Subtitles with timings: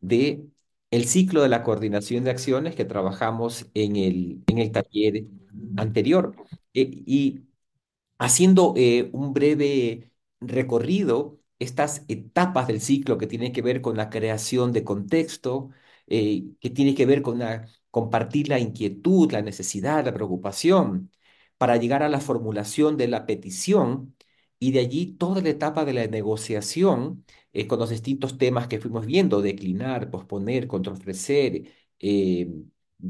[0.00, 0.46] de
[0.90, 5.24] el ciclo de la coordinación de acciones que trabajamos en el, en el taller
[5.76, 6.34] anterior.
[6.74, 7.42] Eh, y
[8.18, 14.10] haciendo eh, un breve recorrido, estas etapas del ciclo que tienen que ver con la
[14.10, 15.70] creación de contexto,
[16.06, 17.40] eh, que tiene que ver con
[17.90, 21.10] compartir la inquietud, la necesidad, la preocupación,
[21.58, 24.14] para llegar a la formulación de la petición
[24.58, 28.80] y de allí toda la etapa de la negociación eh, con los distintos temas que
[28.80, 31.64] fuimos viendo, declinar, posponer, contraofrecer,
[32.00, 32.48] eh,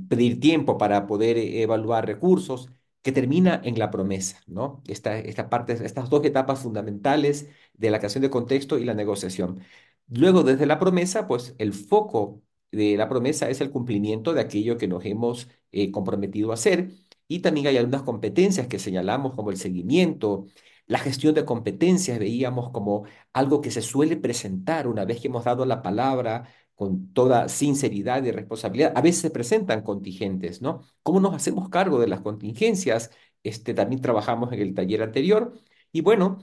[0.08, 2.68] pedir tiempo para poder evaluar recursos
[3.02, 4.82] que termina en la promesa, ¿no?
[4.86, 9.60] Esta, esta parte, estas dos etapas fundamentales de la creación de contexto y la negociación.
[10.08, 14.76] Luego, desde la promesa, pues el foco de la promesa es el cumplimiento de aquello
[14.76, 16.90] que nos hemos eh, comprometido a hacer.
[17.28, 20.46] Y también hay algunas competencias que señalamos como el seguimiento,
[20.88, 25.44] la gestión de competencias, veíamos como algo que se suele presentar una vez que hemos
[25.44, 28.92] dado la palabra con toda sinceridad y responsabilidad.
[28.96, 30.82] A veces se presentan contingentes, ¿no?
[31.02, 33.10] ¿Cómo nos hacemos cargo de las contingencias?
[33.42, 35.52] Este, también trabajamos en el taller anterior.
[35.92, 36.38] Y bueno,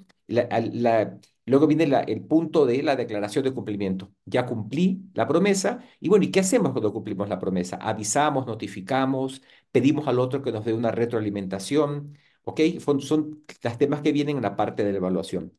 [1.45, 4.11] luego viene el punto de la declaración de cumplimiento.
[4.25, 7.77] Ya cumplí la promesa y bueno, ¿y qué hacemos cuando cumplimos la promesa?
[7.77, 12.61] Avisamos, notificamos, pedimos al otro que nos dé una retroalimentación, ¿ok?
[12.79, 13.43] Son, son
[13.79, 15.53] temas que vienen en la parte de la evaluación.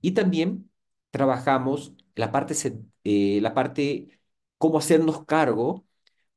[0.00, 0.70] Y también
[1.10, 2.54] trabajamos la parte,
[3.04, 4.20] eh, la parte
[4.58, 5.86] cómo hacernos cargo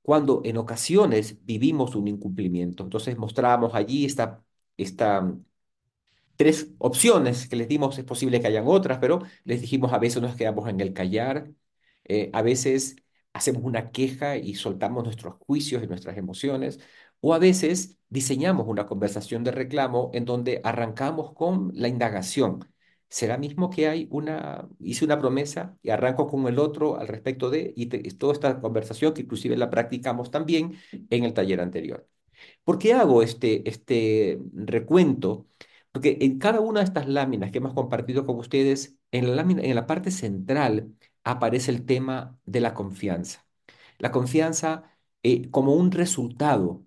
[0.02, 2.84] cuando en ocasiones vivimos un incumplimiento.
[2.84, 4.44] Entonces mostramos allí esta,
[4.78, 5.34] esta
[6.36, 10.22] tres opciones que les dimos, es posible que hayan otras, pero les dijimos a veces
[10.22, 11.52] nos quedamos en el callar,
[12.06, 12.96] eh, a veces
[13.34, 16.80] hacemos una queja y soltamos nuestros juicios y nuestras emociones,
[17.25, 22.67] o a veces diseñamos una conversación de reclamo en donde arrancamos con la indagación.
[23.09, 27.49] ¿Será mismo que hay una, hice una promesa y arranco con el otro al respecto
[27.49, 30.73] de, y toda esta conversación que inclusive la practicamos también
[31.09, 32.07] en el taller anterior?
[32.66, 35.47] ¿Por qué hago este, este recuento?
[35.91, 39.62] Porque en cada una de estas láminas que hemos compartido con ustedes, en la, lámina,
[39.63, 43.45] en la parte central aparece el tema de la confianza.
[44.00, 44.83] La confianza
[45.23, 46.85] eh, como un resultado,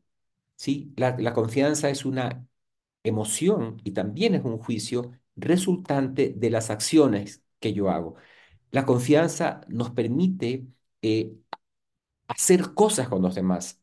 [0.56, 0.92] ¿sí?
[0.96, 2.46] La, confianza es una
[3.04, 8.16] emoción y también es un juicio resultante de las acciones que yo hago.
[8.72, 10.66] La confianza nos permite
[11.02, 11.34] eh,
[12.28, 13.80] hacer cosas con los demás.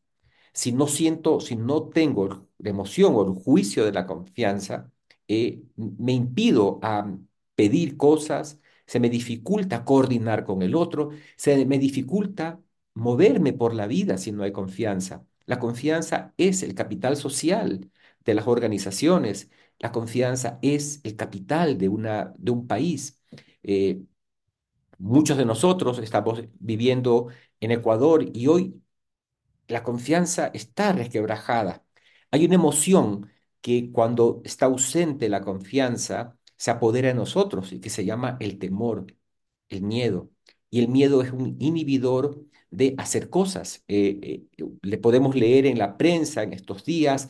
[0.52, 4.92] Si no siento, si no tengo la emoción o el juicio de la confianza,
[5.28, 7.16] eh, me impido a
[7.54, 12.60] pedir cosas, se me dificulta coordinar con el otro, se me dificulta
[12.94, 15.26] moverme por la vida si no hay confianza.
[15.46, 17.90] La confianza es el capital social
[18.24, 23.20] de las organizaciones, la confianza es el capital de, una, de un país.
[23.62, 24.02] Eh,
[24.98, 27.28] muchos de nosotros estamos viviendo
[27.60, 28.82] en Ecuador y hoy
[29.68, 31.84] la confianza está resquebrajada.
[32.30, 33.30] Hay una emoción
[33.60, 38.58] que cuando está ausente la confianza se apodera de nosotros y que se llama el
[38.58, 39.06] temor,
[39.68, 40.30] el miedo.
[40.70, 42.44] Y el miedo es un inhibidor
[42.76, 43.84] de hacer cosas.
[43.88, 44.18] Eh,
[44.58, 47.28] eh, le podemos leer en la prensa en estos días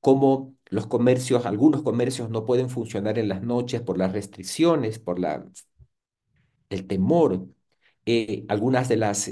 [0.00, 5.18] cómo los comercios, algunos comercios no pueden funcionar en las noches por las restricciones, por
[5.18, 5.46] la,
[6.70, 7.46] el temor.
[8.06, 9.30] Eh, algunas de las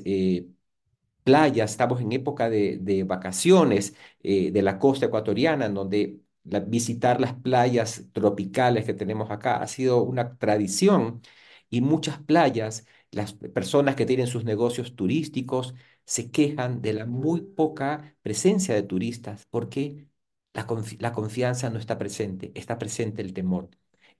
[1.25, 6.21] playas, estamos en época de, vacaciones eh, de la costa ecuatoriana, en donde
[6.67, 11.23] visitar las playas tropicales que tenemos acá ha sido una tradición
[11.71, 15.75] y muchas playas, las personas que tienen sus negocios turísticos
[16.05, 19.47] se quejan de la muy poca presencia de turistas.
[19.47, 20.07] ¿Por qué?
[20.55, 20.67] La,
[21.13, 23.71] confianza no está presente, está presente el temor.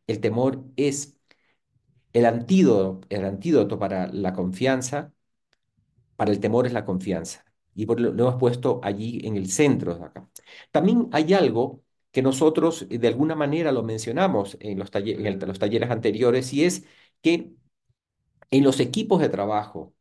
[0.07, 1.17] El temor es
[2.13, 5.13] el antídoto, el antídoto para la confianza,
[6.17, 7.45] para el temor es la confianza.
[7.75, 10.29] Y lo, hemos puesto allí en el centro de acá.
[10.71, 15.91] También hay algo que nosotros de alguna manera lo mencionamos en los, en los talleres
[15.91, 16.85] anteriores y es
[17.23, 17.55] que
[18.53, 19.95] en los equipos de trabajo,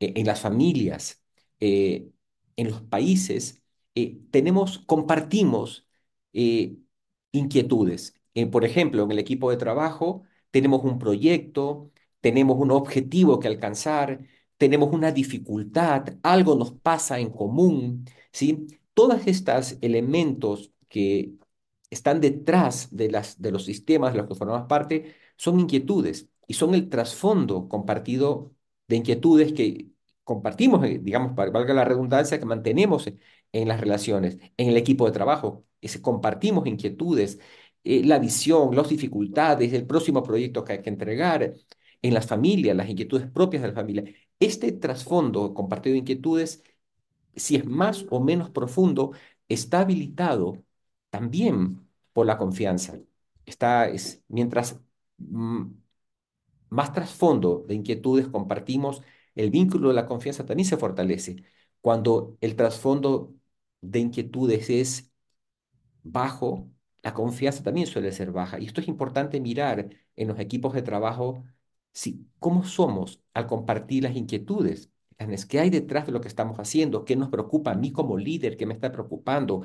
[0.00, 1.22] e, en las familias,
[1.60, 2.10] eh,
[2.56, 3.62] en los países,
[3.94, 5.88] eh, tenemos, compartimos
[6.32, 6.76] eh,
[7.32, 8.14] inquietudes.
[8.34, 13.48] Eh, por ejemplo, en el equipo de trabajo tenemos un proyecto, tenemos un objetivo que
[13.48, 14.20] alcanzar,
[14.56, 18.66] tenemos una dificultad, algo nos pasa en común, ¿sí?
[18.94, 21.34] Todos estos elementos que
[21.90, 26.54] están detrás de, las, de los sistemas de los que formamos parte son inquietudes y
[26.54, 28.54] son el trasfondo compartido
[28.88, 29.88] de inquietudes que
[30.24, 33.06] compartimos, digamos, valga la redundancia, que mantenemos
[33.52, 35.64] en las relaciones, en el equipo de trabajo.
[35.80, 37.38] Ese, compartimos inquietudes,
[37.84, 41.54] eh, la visión, las dificultades, el próximo proyecto que hay que entregar,
[42.02, 44.04] en las familias, las inquietudes propias de la familia.
[44.38, 46.62] Este trasfondo compartido de inquietudes,
[47.34, 49.12] si es más o menos profundo,
[49.48, 50.62] está habilitado
[51.10, 52.98] también por la confianza.
[53.46, 54.80] Está, es, mientras
[55.18, 55.64] mm,
[56.76, 59.02] más trasfondo de inquietudes compartimos,
[59.34, 61.36] el vínculo de la confianza también se fortalece.
[61.80, 63.34] Cuando el trasfondo
[63.80, 65.12] de inquietudes es
[66.02, 66.70] bajo,
[67.02, 68.58] la confianza también suele ser baja.
[68.60, 71.44] Y esto es importante mirar en los equipos de trabajo,
[71.92, 74.90] si, cómo somos al compartir las inquietudes.
[75.48, 77.04] ¿Qué hay detrás de lo que estamos haciendo?
[77.04, 78.56] ¿Qué nos preocupa a mí como líder?
[78.56, 79.62] ¿Qué me está preocupando?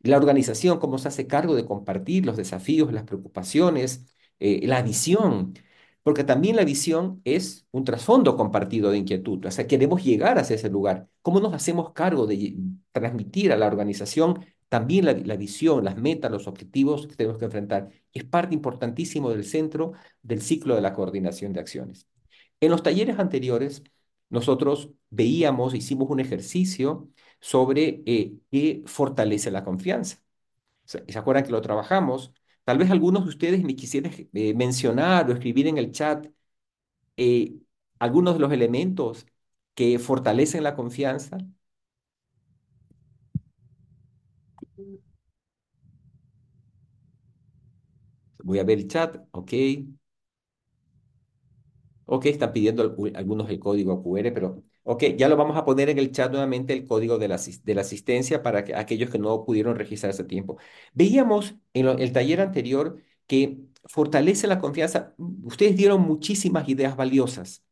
[0.00, 4.06] La organización, cómo se hace cargo de compartir los desafíos, las preocupaciones,
[4.38, 5.54] eh, la visión
[6.04, 10.56] porque también la visión es un trasfondo compartido de inquietud, o sea, queremos llegar hacia
[10.56, 11.08] ese lugar.
[11.22, 12.56] ¿Cómo nos hacemos cargo de
[12.92, 17.90] transmitir a la organización también la, visión, las metas, los objetivos que tenemos que enfrentar?
[18.12, 19.92] Es parte importantísimo del centro
[20.22, 22.06] del ciclo de la coordinación de acciones.
[22.60, 23.82] En los talleres anteriores,
[24.28, 27.08] nosotros veíamos, hicimos un ejercicio
[27.40, 30.18] sobre eh, qué fortalece la confianza.
[30.84, 32.32] ¿Se acuerdan que lo trabajamos?
[32.64, 36.26] Tal vez algunos de ustedes me quisieran eh, mencionar o escribir en el chat
[37.16, 37.56] eh,
[38.00, 39.26] algunos de los elementos
[39.74, 41.38] que fortalecen la confianza.
[48.44, 49.52] Voy a ver el chat, ok.
[52.06, 52.82] Ok, están pidiendo
[53.14, 56.72] algunos el código QR, pero ok, ya lo vamos a poner en el chat nuevamente
[56.72, 60.24] el código de la, de la asistencia para que, aquellos que no pudieron registrar ese
[60.24, 60.58] tiempo.
[60.94, 65.14] Veíamos en el taller anterior que fortalece la confianza.
[65.44, 67.64] Ustedes dieron muchísimas ideas valiosas.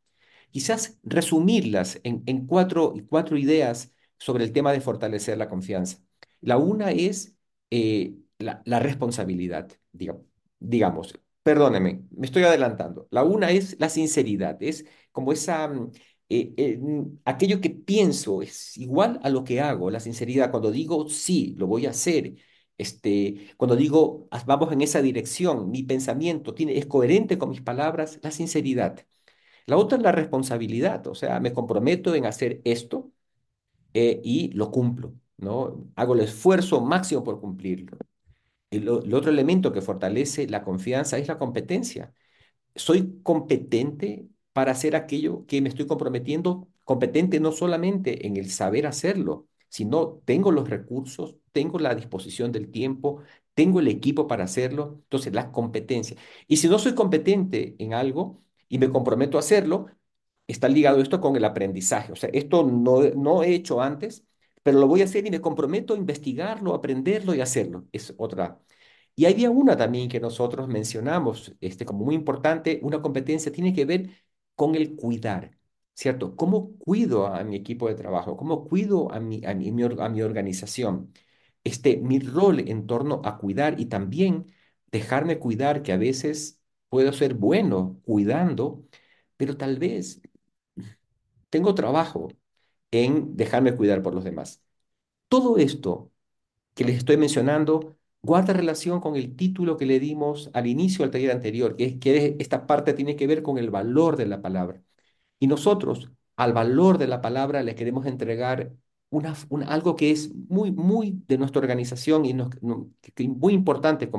[0.51, 5.99] Quizás resumirlas en, en cuatro, cuatro ideas sobre el tema de fortalecer la confianza.
[6.41, 7.37] La una es
[7.71, 10.25] eh, la, la, responsabilidad, digamos,
[10.59, 13.09] digamos perdóneme, me estoy adelantando.
[13.11, 15.93] La una es la sinceridad, es como esa, mm,
[16.35, 16.81] eh, eh,
[17.25, 20.51] aquello que pienso es igual a lo que hago, la sinceridad.
[20.51, 22.37] Cuando digo sí, lo voy a hacer,
[22.79, 28.19] este, cuando digo vamos en esa dirección, mi pensamiento tiene, es coherente con mis palabras,
[28.23, 29.07] la sinceridad.
[29.67, 33.13] La otra es la responsabilidad, o sea, me comprometo en hacer esto
[33.95, 35.91] eh, y lo cumplo, ¿no?
[35.97, 37.99] Hago el esfuerzo máximo por cumplirlo.
[38.71, 42.15] El otro elemento que fortalece la confianza es la competencia.
[42.75, 48.87] Soy competente para hacer aquello que me estoy comprometiendo, competente no solamente en el saber
[48.87, 53.23] hacerlo, sino tengo los recursos, tengo la disposición del tiempo,
[53.55, 56.17] tengo el equipo para hacerlo, entonces la competencia.
[56.47, 59.87] Y si no soy competente en algo y me comprometo a hacerlo,
[60.47, 62.13] está ligado esto con el aprendizaje.
[62.13, 64.25] O sea, esto no, no he hecho antes,
[64.63, 67.87] pero lo voy a hacer y me comprometo a investigarlo, aprenderlo y hacerlo.
[67.93, 68.61] Es otra.
[69.15, 73.85] Y había una también que nosotros mencionamos este, como muy importante, una competencia tiene que
[73.85, 74.11] ver
[74.57, 75.59] con el cuidar,
[75.95, 76.37] ¿cierto?
[76.37, 78.37] ¿Cómo cuido a mi equipo de trabajo?
[78.37, 79.69] ¿Cómo cuido a mi, a mi,
[80.01, 81.13] a mi organización?
[81.65, 84.53] Este, mi rol en torno a cuidar y también
[84.91, 88.85] dejarme cuidar, que a veces puedo ser bueno cuidando,
[89.37, 90.21] pero tal vez
[91.51, 92.29] tengo trabajo
[92.91, 94.63] en dejarme cuidar por los demás.
[95.29, 96.13] Todo esto
[96.75, 101.11] que les estoy mencionando guarda relación con el título que le dimos al inicio del
[101.11, 104.41] taller anterior, que es que esta parte tiene que ver con el valor de la
[104.43, 104.83] palabra.
[105.39, 108.73] Y nosotros al valor de la palabra le queremos entregar
[109.11, 109.35] una,
[109.67, 112.35] algo que es muy, muy de nuestra organización y
[113.29, 114.11] muy importante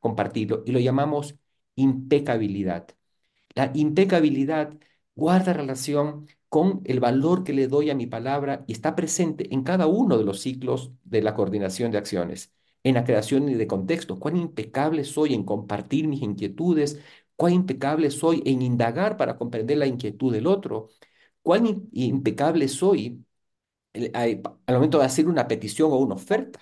[0.00, 1.36] compartirlo, y lo llamamos
[1.74, 2.88] impecabilidad.
[3.54, 4.74] La impecabilidad
[5.14, 9.62] guarda relación con el valor que le doy a mi palabra y está presente en
[9.62, 12.52] cada uno de los ciclos de la coordinación de acciones,
[12.84, 14.18] en la creación de contexto.
[14.18, 17.00] Cuán impecable soy en compartir mis inquietudes,
[17.36, 20.88] cuán impecable soy en indagar para comprender la inquietud del otro,
[21.42, 23.24] cuán impecable soy
[24.14, 26.60] al momento de hacer una petición o una oferta,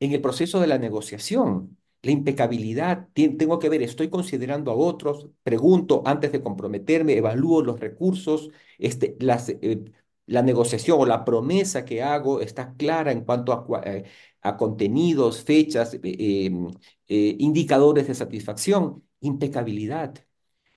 [0.00, 5.28] en el proceso de la negociación la impecabilidad, tengo que ver, estoy considerando a otros,
[5.42, 9.84] pregunto antes de comprometerme, evalúo los recursos, este, las, eh,
[10.26, 14.04] la negociación o la promesa que hago está clara en cuanto a, eh,
[14.58, 16.68] contenidos, fechas, eh, em,
[17.08, 20.14] indicadores de satisfacción, impecabilidad.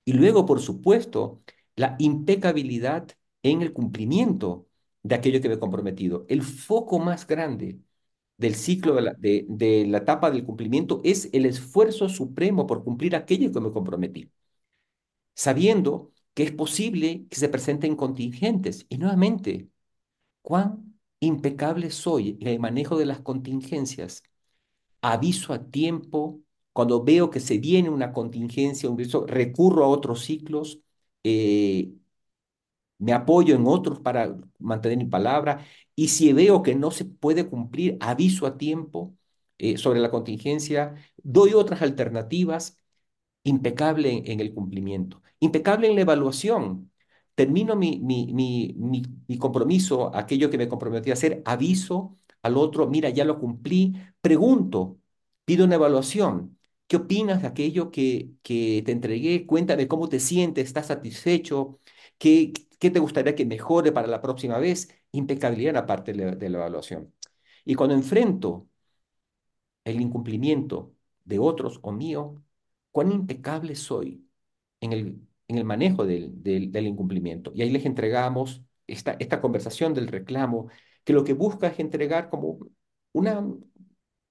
[0.05, 1.43] Y luego, por supuesto,
[1.75, 3.09] la impecabilidad
[3.43, 4.67] en el cumplimiento
[5.03, 6.25] de aquello que me he comprometido.
[6.29, 7.79] El foco más grande
[8.37, 13.15] del ciclo de la, de, la etapa del cumplimiento es el esfuerzo supremo por cumplir
[13.15, 14.31] aquello que me comprometí,
[15.35, 18.85] sabiendo que es posible que se presenten contingentes.
[18.89, 19.69] Y nuevamente,
[20.43, 24.23] cuán impecable soy en el manejo de las contingencias.
[25.01, 26.41] Aviso a tiempo,
[26.73, 30.79] cuando veo que se viene una contingencia, un recurro a otros ciclos,
[31.23, 31.93] eh,
[32.99, 35.65] me apoyo en otros para mantener mi palabra
[35.95, 39.15] y si veo que no se puede cumplir, aviso a tiempo
[39.57, 42.77] eh, sobre la contingencia, doy otras alternativas,
[43.49, 46.91] impecable en, el cumplimiento, impecable en la evaluación.
[47.35, 52.57] Termino mi, mi, mi, mi, mi compromiso, aquello que me comprometí a hacer, aviso al
[52.57, 54.99] otro, mira, ya lo cumplí, pregunto,
[55.45, 56.57] pido una evaluación.
[56.87, 59.45] ¿Qué opinas de aquello que, que te entregué?
[59.45, 61.79] Cuéntame cómo te sientes, ¿estás satisfecho?
[62.17, 64.89] ¿Qué, qué te gustaría que mejore para la próxima vez?
[65.11, 67.13] Impecabilidad en la parte de la, de la evaluación.
[67.65, 68.67] Y cuando enfrento
[69.85, 70.93] el incumplimiento
[71.25, 72.43] de otros o mío,
[72.97, 74.27] cuán impecable soy
[74.81, 77.51] en el, en el manejo del, del, incumplimiento.
[77.53, 80.69] Y ahí les entregamos esta, esta conversación del reclamo,
[81.03, 82.57] que lo que busca es entregar como
[83.13, 83.47] una,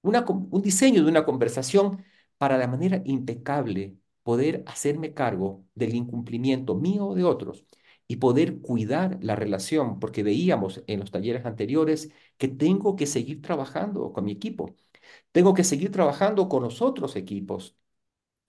[0.01, 2.03] una, un diseño de una conversación
[2.37, 7.65] para de manera impecable poder hacerme cargo del incumplimiento mío o de otros
[8.07, 13.41] y poder cuidar la relación, porque veíamos en los talleres anteriores que tengo que seguir
[13.41, 14.75] trabajando con mi equipo,
[15.31, 17.77] tengo que seguir trabajando con los otros equipos,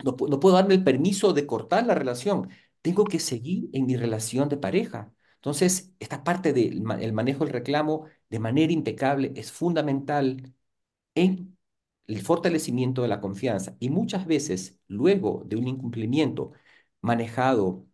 [0.04, 2.50] no, pu- no puedo darme el permiso de cortar la relación,
[2.82, 5.12] tengo que seguir en mi relación de pareja.
[5.36, 10.52] Entonces, esta parte del ma- el manejo del reclamo de manera impecable es fundamental
[11.14, 11.58] en
[12.06, 13.76] el fortalecimiento de la confianza.
[13.80, 16.52] Y muchas veces, luego de un incumplimiento
[17.02, 17.86] manejado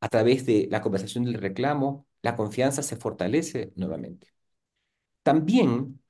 [0.00, 4.28] a través de la conversación del reclamo, la confianza se fortalece nuevamente.
[5.24, 6.02] También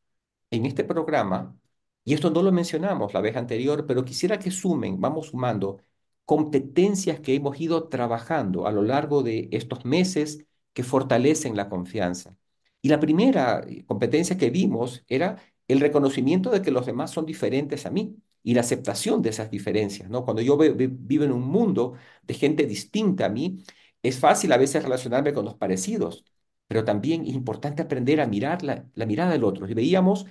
[0.50, 1.56] en este programa,
[2.04, 5.82] y esto no lo mencionamos la vez anterior, pero quisiera que sumen, vamos sumando
[6.24, 12.36] competencias que hemos ido trabajando a lo largo de estos meses que fortalecen la confianza.
[12.82, 15.36] Y la primera eh, competencia que vimos era
[15.68, 19.50] el reconocimiento de que los demás son diferentes a mí y la aceptación de esas
[19.50, 20.24] diferencias, ¿no?
[20.24, 23.62] Cuando yo vivo en un mundo de gente distinta a mí,
[24.02, 26.24] es fácil a veces relacionarme con los parecidos,
[26.66, 29.68] pero también es importante aprender a mirar la, la mirada del otro.
[29.68, 30.26] Y veíamos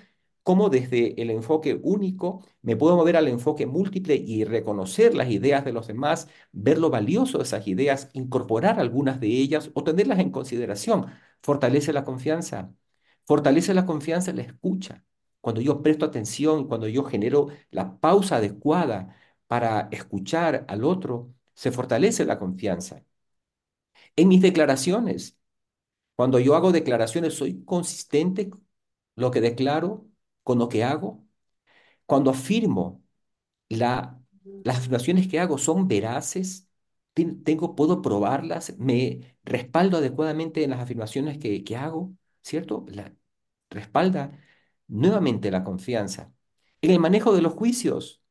[0.50, 5.64] cómo desde el enfoque único me puedo mover al enfoque múltiple y reconocer las ideas
[5.64, 10.18] de los demás, ver lo valioso de esas ideas, incorporar algunas de ellas o tenerlas
[10.18, 11.06] en consideración.
[11.44, 12.74] Fortalece la confianza.
[13.28, 15.04] Fortalece la confianza en la escucha.
[15.40, 19.16] Cuando yo presto atención, cuando yo genero la pausa adecuada
[19.46, 23.04] para escuchar al otro, se fortalece la confianza.
[24.16, 25.38] En mis declaraciones,
[26.16, 28.52] cuando yo hago declaraciones, soy consistente
[29.16, 30.09] lo que declaro
[30.50, 31.24] con lo que hago.
[32.06, 33.04] Cuando afirmo,
[33.70, 34.20] la,
[34.64, 36.68] las afirmaciones que hago son veraces,
[37.14, 42.14] Ten- tengo, puedo probarlas, me respaldo adecuadamente en las afirmaciones que, que hago,
[42.44, 42.86] ¿cierto?
[42.90, 43.16] La,
[43.70, 44.40] respalda
[44.88, 46.34] nuevamente la confianza.
[46.82, 48.24] En el manejo de los juicios,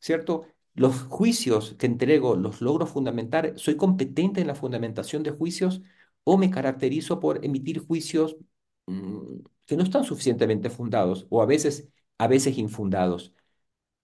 [0.00, 0.46] ¿cierto?
[0.74, 5.82] Los juicios que entrego, los logro fundamentar, ¿soy competente en la fundamentación de juicios
[6.24, 8.36] o me caracterizo por emitir juicios
[8.86, 13.34] mm, que no están suficientemente fundados o a veces, a veces infundados?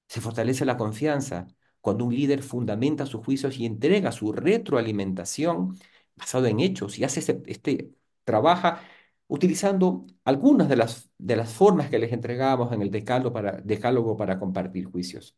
[0.09, 1.49] Se fortalece la confianza
[1.81, 5.79] cuando un líder fundamenta sus juicios y entrega su retroalimentación
[6.17, 7.93] basado en hechos y hace ese- este,
[8.25, 8.81] trabaja
[9.29, 14.17] utilizando algunas de las, de las formas que les entregamos en el decálogo para, decálogo
[14.17, 15.37] para compartir juicios.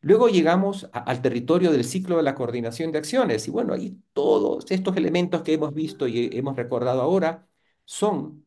[0.00, 4.66] Luego llegamos al territorio del ciclo de la coordinación de acciones y bueno, ahí todos
[4.70, 7.48] estos elementos que hemos visto y hemos recordado ahora
[7.84, 8.45] son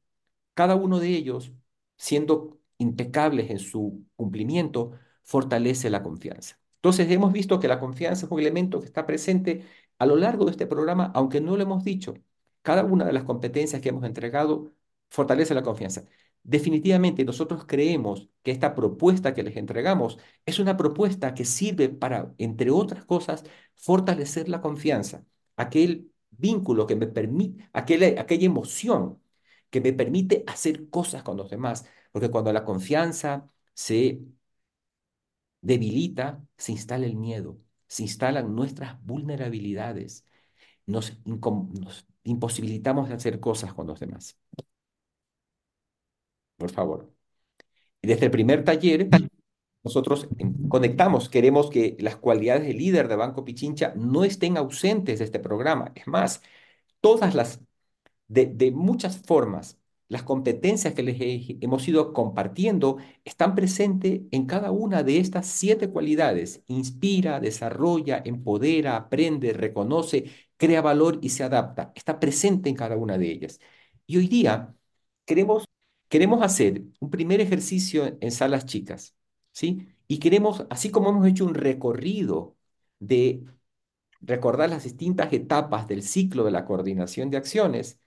[0.59, 1.53] cada uno de ellos,
[1.95, 4.91] siendo impecables en su cumplimiento,
[5.23, 6.59] fortalece la confianza.
[6.75, 9.63] Entonces, hemos visto que la confianza es un elemento que está presente
[9.99, 12.13] a lo largo de este programa, aunque no lo hemos dicho.
[12.61, 14.73] Cada una de las competencias que hemos entregado
[15.09, 16.03] fortalece la confianza.
[16.43, 22.33] Definitivamente, nosotros creemos que esta propuesta que les entregamos es una propuesta que sirve para,
[22.37, 25.25] entre otras cosas, fortalecer la confianza,
[25.55, 29.19] aquel vínculo que me permite, aquella, aquella emoción
[29.69, 31.85] que me permite hacer cosas con los demás.
[32.11, 34.21] Porque cuando la confianza se
[35.61, 40.25] debilita, se instala el miedo, se instalan nuestras vulnerabilidades,
[40.85, 41.17] nos,
[42.23, 44.38] imposibilitamos de hacer cosas con los demás.
[46.57, 47.11] Por favor.
[48.01, 49.09] Desde el primer taller,
[49.83, 50.27] nosotros
[50.69, 55.39] conectamos, queremos que las cualidades de líder de Banco Pichincha no estén ausentes de este
[55.39, 55.91] programa.
[55.95, 56.41] Es más,
[57.01, 57.61] todas las
[58.29, 59.79] de, muchas formas.
[60.09, 65.48] Las competencias que les he- hemos ido compartiendo están presentes en cada una de estas
[65.48, 66.63] siete cualidades.
[66.67, 70.25] Inspira, desarrolla, empodera, aprende, reconoce,
[70.57, 71.91] crea valor y se adapta.
[71.95, 73.59] Está presente en cada una de ellas.
[74.07, 74.75] Y hoy día
[75.25, 75.65] queremos,
[76.07, 79.15] queremos hacer un primer ejercicio en salas chicas,
[79.51, 79.88] ¿sí?
[80.07, 82.57] Y queremos, así como hemos hecho un recorrido
[83.00, 83.43] de
[84.21, 88.00] recordar las distintas etapas del ciclo de la coordinación de acciones,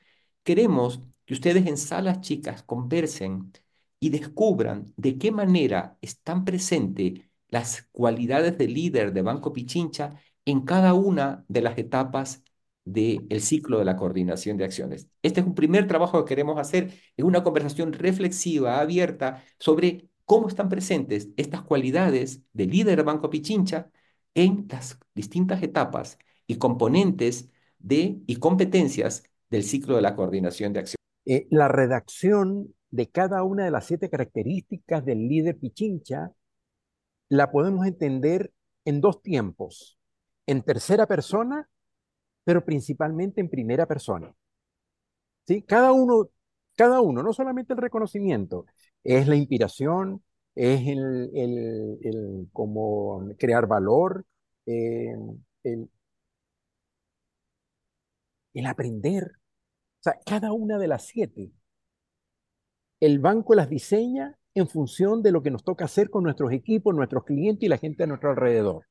[0.42, 3.52] queremos que ustedes en salas chicas conversen
[4.00, 10.62] y descubran de qué manera están presentes las cualidades de líder de Banco Pichincha en
[10.62, 12.42] cada una de las etapas
[12.84, 15.08] del ciclo de la coordinación de acciones.
[15.22, 20.48] Este es un primer trabajo que queremos hacer, es una conversación reflexiva, abierta, sobre cómo
[20.48, 23.90] están presentes estas cualidades de líder de Banco Pichincha
[24.34, 30.80] en las distintas etapas y componentes de y competencias del ciclo de la coordinación de
[30.80, 30.96] acciones.
[31.26, 36.32] Eh, la redacción de cada una de las siete características del líder Pichincha
[37.28, 38.50] la podemos entender
[38.86, 39.98] en dos tiempos,
[40.46, 41.68] en tercera persona,
[42.44, 44.34] pero principalmente en primera persona.
[45.46, 45.62] ¿Sí?
[45.62, 46.30] Cada uno,
[46.74, 48.64] cada uno, no solamente el reconocimiento,
[49.04, 50.22] es la inspiración,
[50.54, 54.24] es el, el, el como crear valor,
[54.64, 55.14] eh,
[55.62, 55.90] el,
[58.54, 59.41] el aprender.
[60.02, 61.52] O sea, cada una de las siete,
[62.98, 66.92] el banco las diseña en función de lo que nos toca hacer con nuestros equipos,
[66.92, 68.86] nuestros clientes y la gente a nuestro alrededor.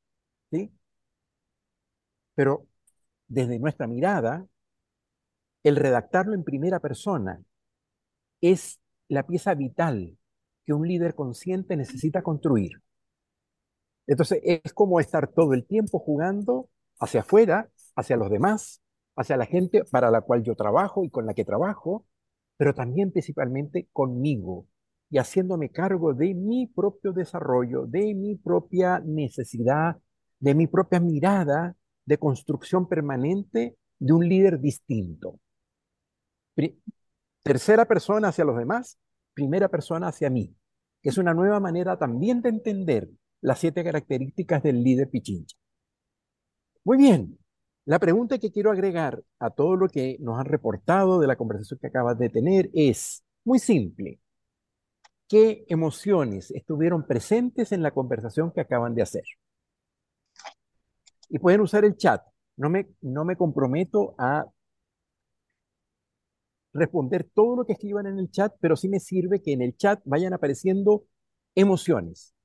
[0.52, 0.72] ¿sí?
[2.34, 2.66] Pero
[3.28, 4.48] desde nuestra mirada,
[5.64, 7.44] el redactarlo en primera persona
[8.40, 10.18] es la pieza vital
[10.66, 12.82] que un líder consciente necesita construir.
[14.08, 16.70] Entonces es como estar todo el tiempo jugando
[17.02, 18.81] hacia afuera, hacia los demás,
[19.16, 22.06] hacia la gente para la cual yo trabajo y con la que trabajo,
[22.58, 24.68] pero también principalmente conmigo
[25.10, 29.98] y haciéndome cargo de mi propio desarrollo, de mi propia necesidad,
[30.40, 31.76] de mi propia mirada
[32.06, 35.40] de construcción permanente de un líder distinto.
[37.44, 38.98] Tercera persona hacia los demás,
[39.34, 40.56] primera persona hacia mí,
[41.02, 43.10] que es una nueva manera también de entender
[43.42, 45.58] las siete características del líder Pichincha.
[46.84, 47.38] Muy bien,
[47.86, 51.80] la pregunta que quiero agregar a todo lo que nos han reportado de la conversación
[51.80, 54.20] que acabas de tener es muy simple.
[55.28, 59.24] ¿Qué emociones estuvieron presentes en la conversación que acaban de hacer?
[61.30, 62.22] Y pueden usar el chat.
[62.58, 64.46] No me, no me comprometo a
[66.74, 69.76] responder todo lo que escriban en el chat, pero sí me sirve que en el
[69.76, 71.06] chat vayan apareciendo
[71.56, 72.36] emociones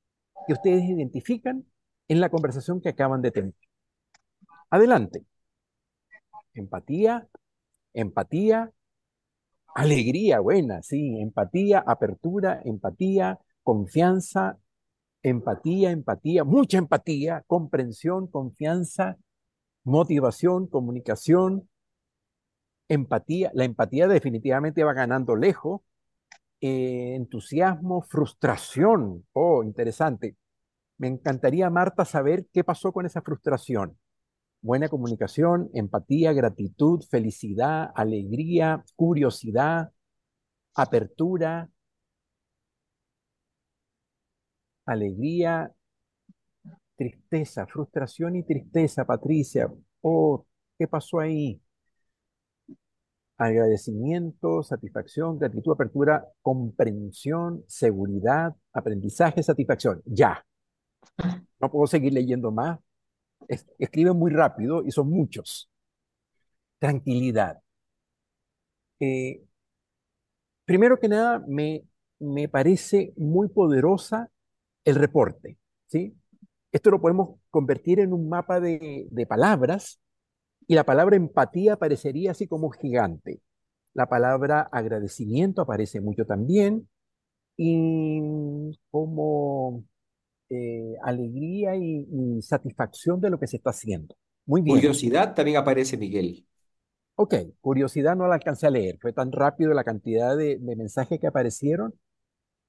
[0.46, 1.66] que ustedes identifican
[2.08, 3.54] en la conversación que acaban de tener.
[4.70, 5.24] Adelante.
[6.54, 7.28] Empatía,
[7.94, 8.72] empatía,
[9.74, 14.58] alegría, buena, sí, empatía, apertura, empatía, confianza,
[15.22, 19.18] empatía, empatía, mucha empatía, comprensión, confianza,
[19.84, 21.68] motivación, comunicación,
[22.88, 23.50] empatía.
[23.54, 25.80] La empatía definitivamente va ganando lejos.
[26.60, 29.26] Eh, entusiasmo, frustración.
[29.32, 30.36] Oh, interesante.
[30.98, 33.98] Me encantaría, Marta, saber qué pasó con esa frustración.
[34.66, 39.92] Buena comunicación, empatía, gratitud, felicidad, alegría, curiosidad,
[40.74, 41.70] apertura,
[44.84, 45.72] alegría,
[46.96, 49.70] tristeza, frustración y tristeza, Patricia.
[50.00, 50.44] Oh,
[50.78, 51.60] ¿qué pasó ahí?
[53.38, 60.02] Agradecimiento, satisfacción, gratitud, apertura, comprensión, seguridad, aprendizaje, satisfacción.
[60.06, 60.44] Ya.
[61.60, 62.78] No puedo seguir leyendo más.
[63.78, 65.70] Escribe muy rápido y son muchos.
[66.78, 67.60] Tranquilidad.
[69.00, 69.44] Eh,
[70.64, 71.84] primero que nada, me,
[72.18, 74.30] me parece muy poderosa
[74.84, 76.16] el reporte, ¿sí?
[76.72, 80.00] Esto lo podemos convertir en un mapa de, palabras
[80.66, 83.40] y la palabra empatía aparecería así como gigante.
[83.94, 86.88] La palabra agradecimiento aparece mucho también
[87.56, 88.20] y
[88.90, 89.84] como
[90.48, 94.14] eh, alegría y, satisfacción de lo que se está haciendo.
[94.46, 94.76] Muy bien.
[94.76, 96.46] Curiosidad también aparece, Miguel.
[97.16, 101.26] Ok, curiosidad no la alcancé a leer, fue tan rápido la cantidad de, mensajes que
[101.26, 101.94] aparecieron.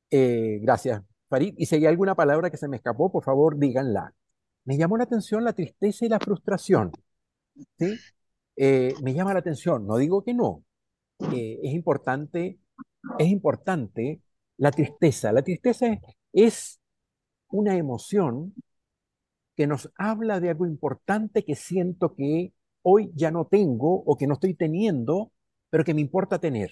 [0.09, 4.13] Eh, gracias, Farid, y si hay alguna palabra que se me escapó, por favor, díganla.
[4.63, 6.91] Me llamó la atención la tristeza y la frustración.
[7.77, 7.97] ¿sí?
[8.55, 10.63] Eh, me llama la atención, no digo que no.
[11.33, 12.59] Eh, es importante,
[13.19, 14.21] es importante
[14.57, 15.31] la tristeza.
[15.31, 15.87] La tristeza
[16.33, 16.79] es
[17.49, 18.53] una emoción
[19.55, 24.27] que nos habla de algo importante que siento que hoy ya no tengo o que
[24.27, 25.31] no estoy teniendo,
[25.69, 26.71] pero que me importa tener.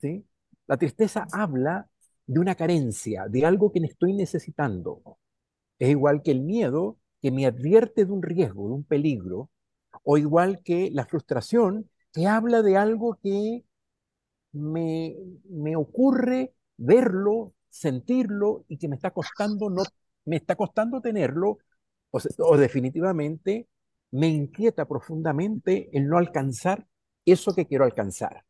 [0.00, 0.24] ¿sí?
[0.66, 1.88] La tristeza habla
[2.26, 5.02] de una carencia, de algo que estoy necesitando.
[5.78, 9.50] Es igual que el miedo que me advierte de un riesgo, de un peligro,
[10.04, 13.64] o igual que la frustración que habla de algo que
[14.52, 15.16] me,
[15.48, 19.82] me ocurre verlo, sentirlo y que me está costando no
[20.24, 21.58] me está costando tenerlo
[22.10, 23.68] o, definitivamente
[24.10, 26.86] me inquieta profundamente el no alcanzar
[27.24, 28.44] eso que quiero alcanzar.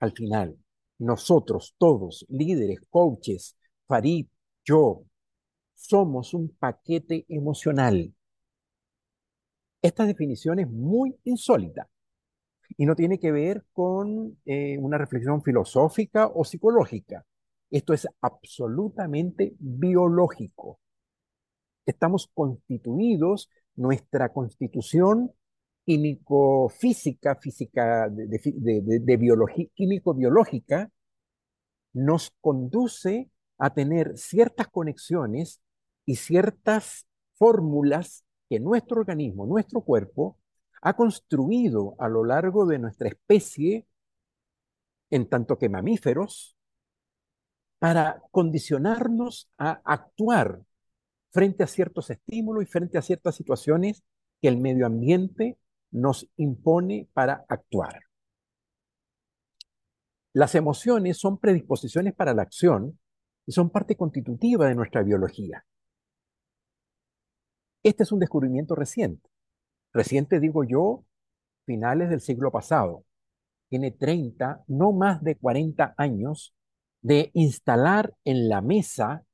[0.00, 0.58] Al final,
[0.98, 4.26] nosotros todos, líderes, coaches, Farid,
[4.64, 5.04] yo,
[5.74, 8.12] somos un paquete emocional.
[9.80, 11.88] Esta definición es muy insólita
[12.76, 17.24] y no tiene que ver con eh, una reflexión filosófica o psicológica.
[17.70, 20.78] Esto es absolutamente biológico.
[21.84, 25.32] Estamos constituidos, nuestra constitución
[25.84, 30.90] químico-física, física de, biología, químico-biológica,
[31.92, 35.60] nos conduce a tener ciertas conexiones
[36.04, 40.38] y ciertas fórmulas que nuestro organismo, nuestro cuerpo,
[40.82, 43.86] ha construido a lo largo de nuestra especie,
[45.10, 46.55] en tanto que mamíferos,
[47.78, 50.62] para condicionarnos a actuar
[51.30, 54.02] frente a ciertos estímulos y frente a ciertas situaciones
[54.40, 55.58] que el medio ambiente
[55.90, 58.00] nos impone para actuar.
[60.32, 62.98] Las emociones son predisposiciones para la acción
[63.46, 65.64] y son parte constitutiva de nuestra biología.
[67.82, 69.30] Este es un descubrimiento reciente.
[69.92, 71.04] Reciente, digo yo,
[71.64, 73.04] finales del siglo pasado.
[73.68, 76.55] Tiene 30, no más de 40 años
[77.06, 79.24] de instalar en la mesa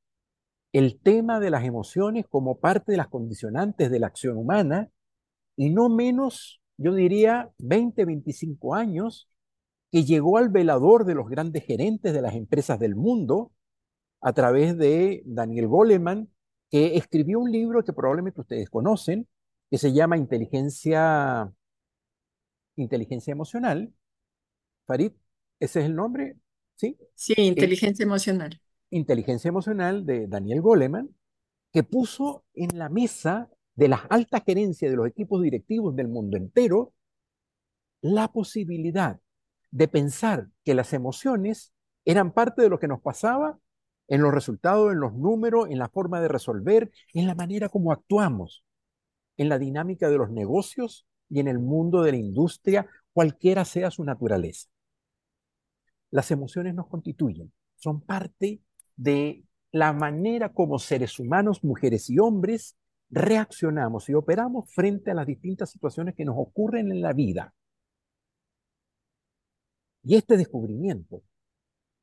[0.74, 4.90] el tema de las emociones como parte de las condicionantes de la acción humana
[5.56, 9.30] y no menos, yo diría, 20, 25 años
[9.90, 13.52] que llegó al velador de los grandes gerentes de las empresas del mundo
[14.20, 16.28] a través de Daniel Goleman,
[16.70, 19.26] que escribió un libro que probablemente ustedes conocen,
[19.70, 21.50] que se llama Inteligencia,
[22.76, 23.94] Inteligencia Emocional.
[24.86, 25.12] Farid,
[25.58, 26.36] ¿ese es el nombre?
[26.76, 26.96] Sí.
[27.14, 28.60] Sí, Inteligencia Emocional.
[28.90, 31.14] Inteligencia Emocional de Daniel Goleman,
[31.72, 36.36] que puso en la mesa de las altas gerencias de los equipos directivos del mundo
[36.36, 36.92] entero
[38.02, 39.20] la posibilidad
[39.70, 41.72] de pensar que las emociones
[42.04, 43.58] eran parte de lo que nos pasaba
[44.08, 47.92] en los resultados, en los números, en la forma de resolver, en la manera como
[47.92, 48.64] actuamos,
[49.36, 53.90] en la dinámica de los negocios y en el mundo de la industria, cualquiera sea
[53.90, 54.68] su naturaleza.
[56.12, 58.60] Las emociones nos constituyen, son parte
[58.94, 62.76] de la manera como seres humanos, mujeres y hombres,
[63.10, 67.54] reaccionamos y operamos frente a las distintas situaciones que nos ocurren en la vida.
[70.04, 71.22] Y este descubrimiento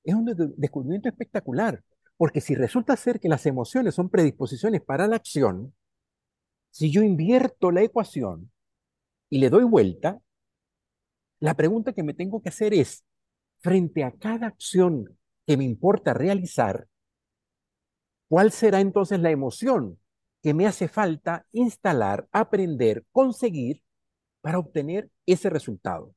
[0.04, 0.26] es un
[0.58, 1.84] descubrimiento espectacular,
[2.18, 5.74] porque si resulta ser que las emociones son predisposiciones para la acción,
[6.72, 8.52] si yo invierto la ecuación
[9.30, 10.20] y le doy vuelta,
[11.40, 13.04] la pregunta que me tengo que hacer es,
[13.60, 16.88] frente a cada acción que me importa realizar,
[18.28, 20.00] ¿cuál será entonces la emoción
[20.42, 23.84] que me hace falta instalar, aprender, conseguir
[24.42, 26.16] para obtener ese resultado?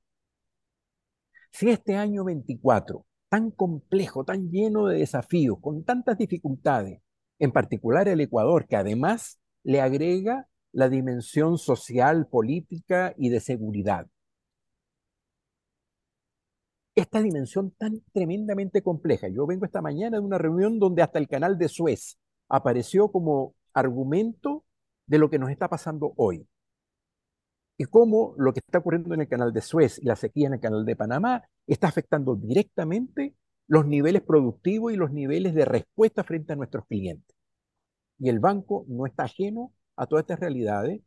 [1.50, 7.00] Si este año 24, tan complejo, tan lleno de desafíos, con tantas dificultades,
[7.38, 14.06] en particular el Ecuador, que además le agrega la dimensión social, política y de seguridad.
[16.94, 19.28] Esta dimensión tan tremendamente compleja.
[19.28, 23.54] Yo vengo esta mañana de una reunión donde hasta el canal de Suez apareció como
[23.72, 24.64] argumento
[25.06, 26.46] de lo que nos está pasando hoy
[27.78, 30.54] y cómo lo que está ocurriendo en el canal de Suez y la sequía en
[30.54, 33.34] el canal de Panamá está afectando directamente
[33.66, 37.34] los niveles productivos y los niveles de respuesta frente a nuestros clientes.
[38.18, 41.00] Y el banco no está ajeno a todas estas realidades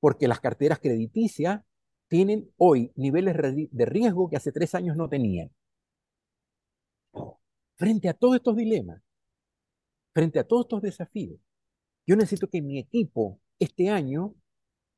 [0.00, 1.62] porque las carteras crediticias
[2.08, 3.36] tienen hoy niveles
[3.70, 5.50] de riesgo que hace tres años no tenían.
[7.76, 9.02] Frente a todos estos dilemas,
[10.14, 11.38] frente a todos estos desafíos,
[12.06, 14.34] yo necesito que mi equipo este año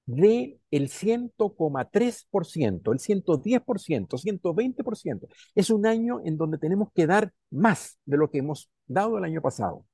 [0.07, 5.29] de el 100,3%, el 110%, 120%.
[5.55, 9.25] Es un año en donde tenemos que dar más de lo que hemos dado el
[9.25, 9.85] año pasado.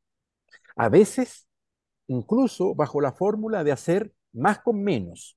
[0.77, 1.47] A veces,
[2.07, 5.37] incluso bajo la fórmula de hacer más con menos,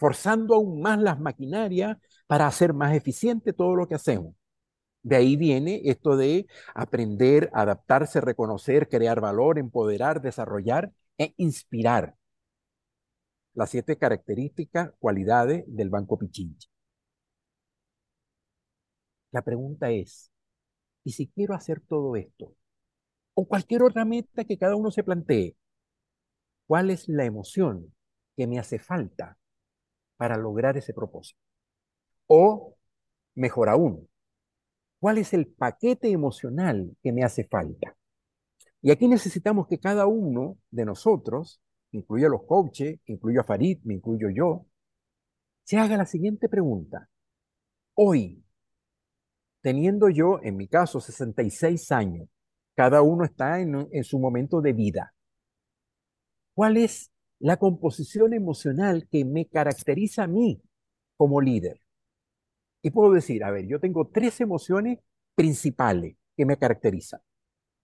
[0.00, 4.34] forzando aún más las maquinarias para hacer más eficiente todo lo que hacemos.
[5.02, 12.16] De ahí viene esto de aprender, adaptarse, reconocer, crear valor, empoderar, desarrollar e inspirar
[13.52, 16.68] las siete características, cualidades del Banco Pichincha.
[19.32, 20.30] La pregunta es,
[21.04, 22.54] ¿y si quiero hacer todo esto?
[23.34, 25.56] O cualquier otra meta que cada uno se plantee,
[26.66, 27.94] ¿cuál es la emoción
[28.36, 29.39] que me hace falta
[30.20, 31.40] para lograr ese propósito?
[32.26, 32.76] O,
[33.36, 34.06] mejor aún,
[34.98, 37.96] ¿cuál es el paquete emocional que me hace falta?
[38.82, 43.78] Y aquí necesitamos que cada uno de nosotros incluyo a los coaches, incluyo a Farid,
[43.84, 44.66] me incluyo yo,
[45.64, 47.08] se haga la siguiente pregunta.
[47.94, 48.44] Hoy,
[49.62, 52.28] teniendo yo, en mi caso, 66 años,
[52.74, 55.14] cada uno está en, en su momento de vida.
[56.52, 60.62] ¿Cuál es la composición emocional que me caracteriza a mí
[61.16, 61.80] como líder?
[62.82, 64.98] Y puedo decir, a ver, yo tengo tres emociones
[65.34, 67.20] principales que me caracterizan.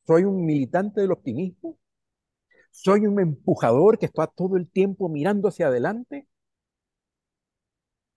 [0.07, 1.79] Soy un militante del optimismo,
[2.71, 6.29] soy un empujador que está todo el tiempo mirando hacia adelante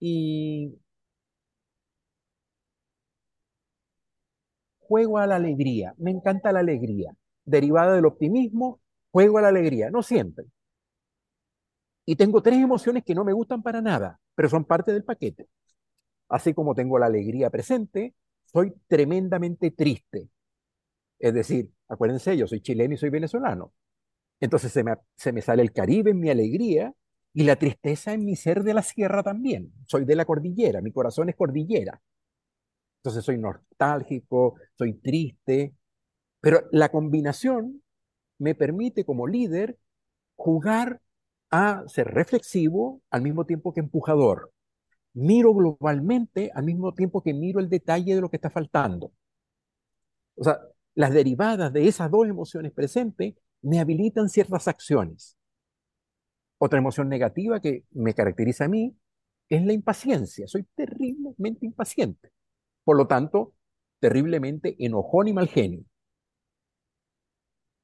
[0.01, 0.79] y
[4.79, 5.93] juego a la alegría.
[5.97, 7.15] Me encanta la alegría.
[7.45, 9.89] Derivada del optimismo, juego a la alegría.
[9.91, 10.45] No siempre.
[12.09, 15.47] Y tengo tres emociones que no me gustan para nada, pero son parte del paquete.
[16.27, 20.27] Así como tengo la alegría presente, soy tremendamente triste.
[21.19, 23.73] Es decir, acuérdense, yo soy chileno y soy venezolano.
[24.39, 26.95] Entonces se me, se me sale el Caribe en mi alegría
[27.31, 29.71] y la tristeza en mi ser de la sierra también.
[29.85, 32.01] Soy de la cordillera, mi corazón es cordillera.
[33.01, 35.75] Entonces soy nostálgico, soy triste,
[36.41, 37.83] pero la combinación
[38.39, 39.77] me permite como líder
[40.35, 41.01] jugar
[41.51, 44.51] a ser reflexivo al mismo tiempo que empujador.
[45.13, 49.11] Miro globalmente al mismo tiempo que miro el detalle de lo que está faltando.
[50.35, 50.59] O sea,
[50.95, 55.37] las derivadas de esas dos emociones presentes me habilitan ciertas acciones.
[56.57, 58.95] Otra emoción negativa que me caracteriza a mí
[59.49, 60.47] es la impaciencia.
[60.47, 62.31] Soy terriblemente impaciente.
[62.83, 63.53] Por lo tanto,
[63.99, 65.83] terriblemente enojón y mal genio.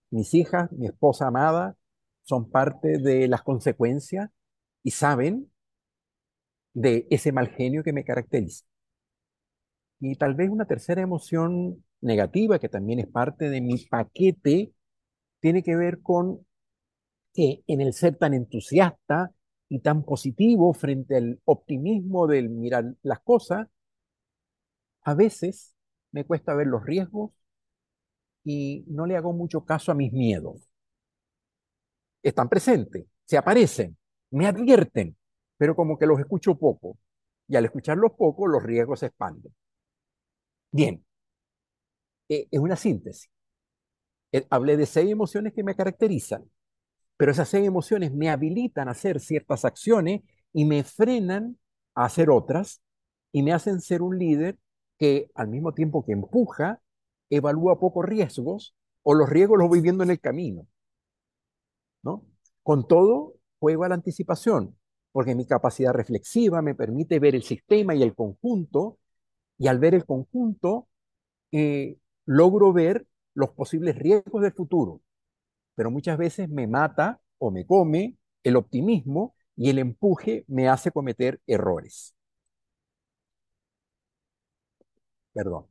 [0.10, 1.76] Mis hijas, mi esposa amada,
[2.26, 4.30] son parte de las consecuencias
[4.84, 5.52] y saben
[6.74, 8.66] de ese mal genio que me caracteriza.
[10.00, 14.74] Y tal vez una tercera emoción negativa, que también es parte de mi paquete,
[15.40, 16.46] tiene que ver con
[17.34, 19.32] que en el ser tan entusiasta
[19.70, 23.68] y tan positivo frente al optimismo del mirar las cosas,
[25.04, 25.76] a veces
[26.12, 27.32] me cuesta ver los riesgos
[28.44, 30.70] y no le hago mucho caso a mis miedos.
[32.26, 33.96] Están presentes, se aparecen,
[34.32, 35.16] me advierten,
[35.58, 36.98] pero como que los escucho poco.
[37.48, 39.54] Y al escucharlos poco, los riesgos se expanden.
[40.72, 41.04] Bien,
[42.30, 43.30] eh, es una síntesis.
[44.32, 46.50] Eh, hablé de seis emociones que me caracterizan,
[47.18, 50.22] pero esas seis emociones me habilitan a hacer ciertas acciones
[50.54, 51.60] y me frenan
[51.96, 52.82] a hacer otras
[53.32, 54.58] y me hacen ser un líder
[54.98, 56.82] que al mismo tiempo que empuja,
[57.30, 60.68] evalúa pocos riesgos o los riesgos los voy viendo en el camino.
[62.64, 64.78] Con todo, juego a la anticipación,
[65.12, 69.00] porque mi capacidad reflexiva me permite ver el sistema y el conjunto,
[69.58, 70.88] y al ver el conjunto,
[71.52, 75.02] eh, logro ver los posibles riesgos del futuro.
[75.76, 80.92] Pero muchas veces me mata o me come el optimismo y el empuje me hace
[80.92, 82.16] cometer errores.
[85.34, 85.68] Perdón,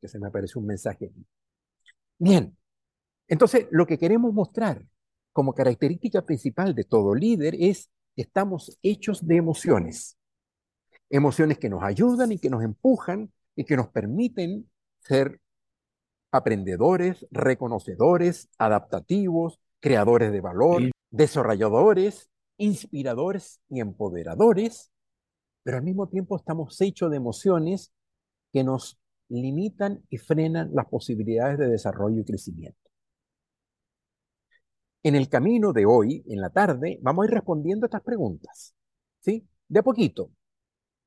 [0.00, 1.12] que se me apareció un mensaje.
[2.18, 2.56] Bien,
[3.28, 4.84] entonces lo que queremos mostrar
[5.38, 10.18] como característica principal de todo líder es que estamos hechos de emociones.
[11.10, 15.40] Emociones que nos ayudan y que nos empujan y que nos permiten ser
[16.32, 24.90] aprendedores, reconocedores, adaptativos, creadores de valor, desarrolladores, inspiradores y empoderadores,
[25.62, 27.92] pero al mismo tiempo estamos hechos de emociones
[28.52, 28.98] que nos
[29.28, 32.87] limitan y frenan las posibilidades de desarrollo y crecimiento.
[35.02, 38.74] En el camino de hoy, en la tarde, vamos a ir respondiendo estas preguntas,
[39.20, 39.46] ¿sí?
[39.68, 40.32] De a poquito.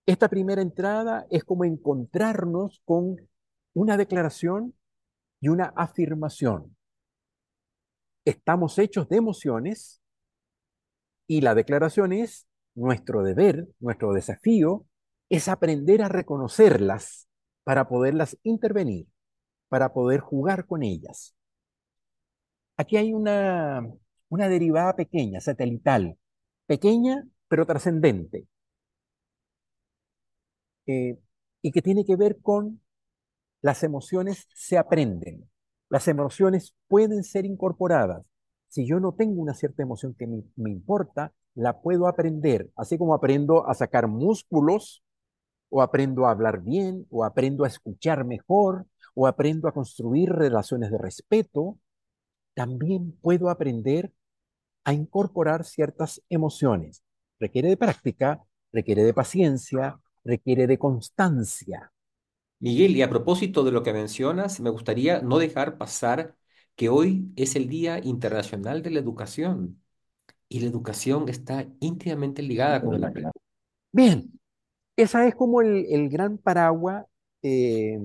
[0.06, 3.17] Esta primera entrada es como encontrarnos con
[3.73, 4.75] una declaración
[5.39, 6.75] y una afirmación.
[8.25, 10.01] Estamos hechos de emociones
[11.27, 14.86] y la declaración es nuestro deber, nuestro desafío,
[15.30, 17.27] es aprender a reconocerlas
[17.63, 19.08] para poderlas intervenir,
[19.69, 21.36] para poder jugar con ellas.
[22.77, 23.88] Aquí hay una,
[24.29, 26.17] una derivada pequeña, satelital,
[26.67, 28.47] pequeña pero trascendente,
[30.88, 31.17] eh,
[31.62, 32.81] y que tiene que ver con
[33.62, 35.49] las emociones se aprenden,
[35.89, 38.25] las emociones pueden ser incorporadas.
[38.69, 42.97] Si yo no tengo una cierta emoción que me, me importa, la puedo aprender, así
[42.97, 45.03] como aprendo a sacar músculos
[45.69, 50.91] o aprendo a hablar bien, o aprendo a escuchar mejor, o aprendo a construir relaciones
[50.91, 51.77] de respeto,
[52.55, 54.13] también puedo aprender
[54.85, 57.03] a incorporar ciertas emociones.
[57.39, 61.91] Requiere de práctica, requiere de paciencia, requiere de constancia.
[62.59, 66.35] Miguel, y a propósito de lo que mencionas, me gustaría no dejar pasar
[66.75, 69.81] que hoy es el Día Internacional de la Educación.
[70.49, 73.39] y la educación está íntimamente ligada con el aprendizaje.
[73.91, 74.31] Bien,
[74.97, 77.05] esa es como el, el gran paraguas.
[77.43, 77.99] eh,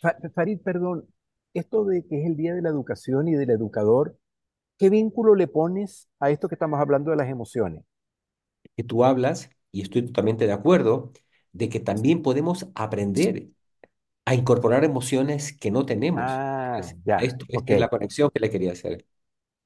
[0.00, 1.06] Fa- Farid, perdón,
[1.54, 4.18] esto de que es el Día de la Educación y del Educador,
[4.78, 7.84] ¿qué vínculo le pones a esto que estamos hablando de las emociones?
[8.76, 11.12] Que tú hablas, y estoy totalmente de acuerdo,
[11.52, 13.48] de que también podemos aprender
[14.26, 16.42] a incorporar emociones que no tenemos.
[16.42, 19.06] Ah, Es- ya, esto, ok, esta es la conexión que le quería hacer.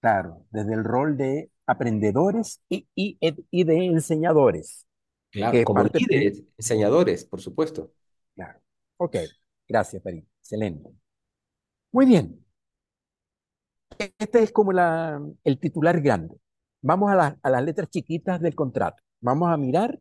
[0.01, 4.87] claro, desde el rol de aprendedores y, y, de enseñadores,
[5.31, 7.93] Claro, como líderes, enseñadores, por supuesto.
[8.35, 8.61] claro.
[8.99, 9.17] Ok,
[9.69, 10.91] gracias, Farid, excelente.
[11.93, 12.45] Muy bien,
[14.19, 14.73] este es como
[15.45, 16.37] el titular grande.
[16.83, 19.03] Vamos a las letras chiquitas del contrato.
[19.21, 20.01] Vamos a mirar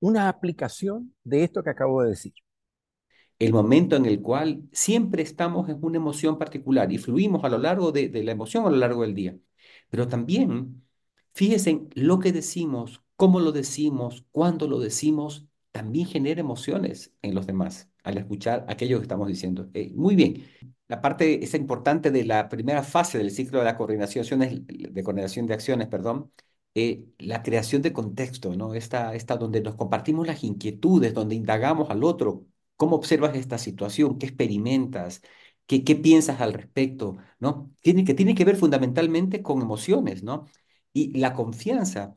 [0.00, 2.34] una aplicación de esto que acabo de decir.
[3.38, 7.58] el momento en el cual siempre estamos en una emoción particular y fluimos a lo
[7.58, 9.36] largo de, de la emoción a lo largo del día.
[9.90, 10.84] Pero también,
[11.34, 17.34] fíjense en lo que decimos, cómo lo decimos, cuándo lo decimos, también genera emociones en
[17.34, 19.70] los demás al escuchar aquello que estamos diciendo.
[19.74, 20.44] Eh, muy bien.
[20.88, 25.46] La parte esa importante de la primera fase del ciclo de la coordinación, de coordinación
[25.46, 26.32] de acciones, perdón,
[26.74, 28.74] eh, la creación de contexto, ¿no?
[28.74, 32.46] Esta, esta donde nos compartimos las inquietudes, donde indagamos al otro,
[32.80, 34.16] ¿Cómo observas esta situación?
[34.18, 35.20] ¿Qué experimentas?
[35.66, 37.18] ¿Qué, qué piensas al respecto?
[37.38, 37.70] ¿No?
[37.82, 40.46] Tiene que, tiene que ver fundamentalmente con emociones, ¿no?
[40.94, 42.16] Y la confianza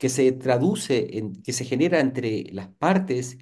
[0.00, 3.38] que se traduce, en, que se genera entre las partes,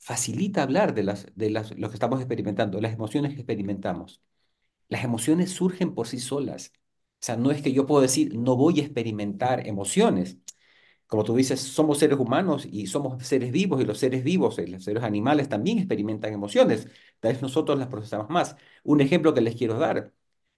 [0.00, 4.22] facilita hablar de, las, de las, lo que estamos experimentando, las emociones que experimentamos.
[4.88, 6.72] Las emociones surgen por sí solas.
[7.22, 10.38] O sea, no es que yo puedo decir, no voy a experimentar emociones.
[11.06, 14.66] Como tú dices, somos seres humanos y somos seres vivos y los seres vivos, eh,
[14.68, 16.88] los seres animales también experimentan emociones.
[17.20, 18.56] Tal vez nosotros las procesamos más.
[18.84, 20.12] Un ejemplo que les quiero dar,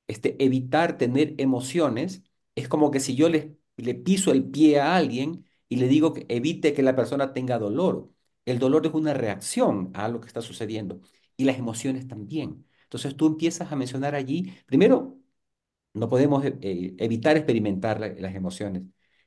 [0.07, 2.23] este, evitar tener emociones
[2.55, 6.13] es como que si yo le, le piso el pie a alguien y le digo
[6.15, 8.11] que evite que la persona tenga dolor.
[8.45, 11.01] El dolor es una reacción a lo que está sucediendo
[11.37, 12.67] y las emociones también.
[12.85, 15.19] Entonces tú empiezas a mencionar allí, primero,
[15.95, 18.83] no podemos eh, eh, evitar experimentar la- las emociones.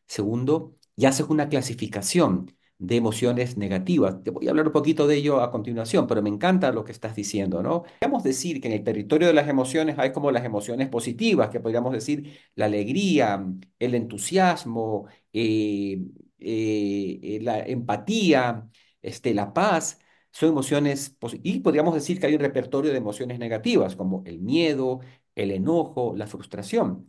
[0.08, 4.24] Segundo, ya haces una clasificación de emociones negativas.
[4.24, 6.92] Te voy a hablar un poquito de ello a continuación, pero me encanta lo que
[6.92, 7.84] estás diciendo, ¿no?
[7.84, 11.60] Podríamos decir que en el territorio de las emociones hay como las emociones positivas, que
[11.60, 13.46] podríamos decir la alegría,
[13.78, 16.02] el entusiasmo, eh,
[16.40, 18.68] eh, la empatía,
[19.02, 20.00] este, la paz.
[20.32, 25.02] Son emociones, y podríamos decir que hay un repertorio de emociones negativas, como el miedo,
[25.36, 27.06] el enojo, la frustración.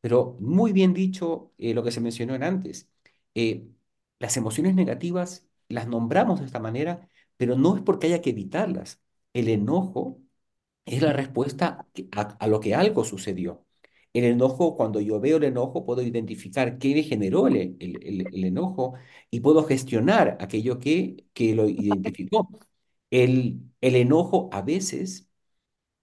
[0.00, 2.88] Pero muy bien dicho eh, lo que se mencionó en antes.
[4.20, 9.00] Las emociones negativas las nombramos de esta manera, pero no es porque haya que evitarlas.
[9.34, 10.20] El enojo
[10.86, 13.66] es la respuesta a, lo que algo sucedió.
[14.12, 18.44] El enojo, cuando yo veo el enojo, puedo identificar qué me generó el, el- el-
[18.44, 18.94] enojo
[19.30, 22.48] y puedo gestionar aquello que, que lo identificó.
[23.10, 25.30] El, el enojo a veces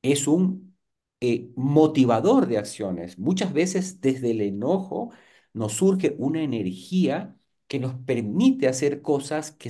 [0.02, 0.78] es un
[1.22, 3.20] eh, motivador de acciones.
[3.20, 5.12] Muchas veces desde el enojo
[5.54, 7.37] nos surge una energía
[7.68, 9.70] que nos permite hacer cosas que,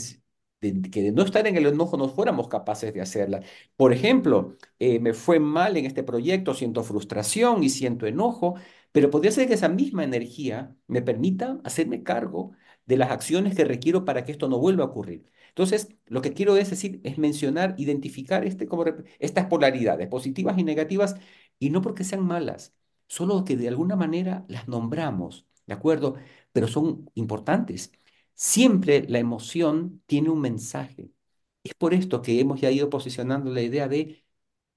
[0.62, 3.46] de, que no estar en el enojo no fuéramos capaces de hacerlas.
[3.76, 8.56] Por ejemplo, eh, me fue mal en este proyecto, siento frustración y siento enojo,
[8.92, 12.52] pero podría ser que esa misma energía me permita hacerme cargo
[12.86, 15.30] de las acciones que requiero para que esto no vuelva a ocurrir.
[15.50, 18.86] Entonces, lo que quiero es decir, es mencionar, identificar este como
[19.20, 21.16] estas polaridades, positivas y negativas,
[21.60, 22.76] y no porque sean malas,
[23.08, 26.16] solo que de alguna manera las nombramos, ¿de acuerdo?
[26.58, 27.92] Pero son importantes.
[28.34, 31.12] Siempre la emoción tiene un mensaje.
[31.64, 34.26] Es por esto que hemos ya ido posicionando la idea de,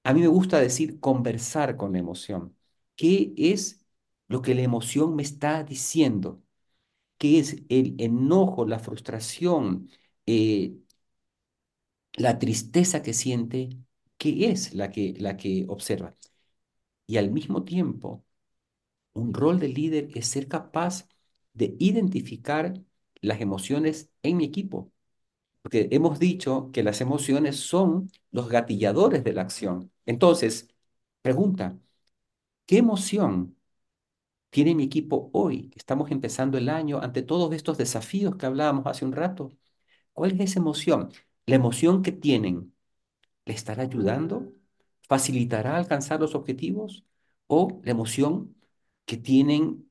[0.05, 2.57] a mí me gusta decir conversar con la emoción.
[2.97, 3.85] ¿Qué es
[4.29, 6.43] lo que la emoción me está diciendo?
[7.19, 9.91] ¿Qué es el enojo, la frustración?
[10.27, 10.77] eh,
[12.15, 13.71] la tristeza que siente,
[14.19, 16.15] que es la que, la que observa.
[17.07, 18.25] Y al mismo tiempo,
[19.15, 21.09] un rol de líder es ser capaz
[21.53, 22.75] de identificar
[23.21, 24.93] las emociones en mi equipo.
[25.63, 29.93] Porque hemos dicho que las emociones son los gatilladores de la acción.
[30.07, 30.69] Entonces,
[31.23, 31.79] pregunta,
[32.67, 33.57] ¿qué emoción
[34.51, 35.71] tiene mi equipo hoy?
[35.77, 39.53] Estamos empezando el año ante todos estos desafíos que hablábamos hace un rato.
[40.15, 41.11] ¿Cuál es esa emoción?
[41.47, 42.75] La emoción que tienen
[43.47, 44.53] ¿Le estará ayudando?
[45.09, 47.05] ¿Facilitará alcanzar los objetivos?
[47.49, 48.57] ¿O la emoción
[49.07, 49.90] que tienen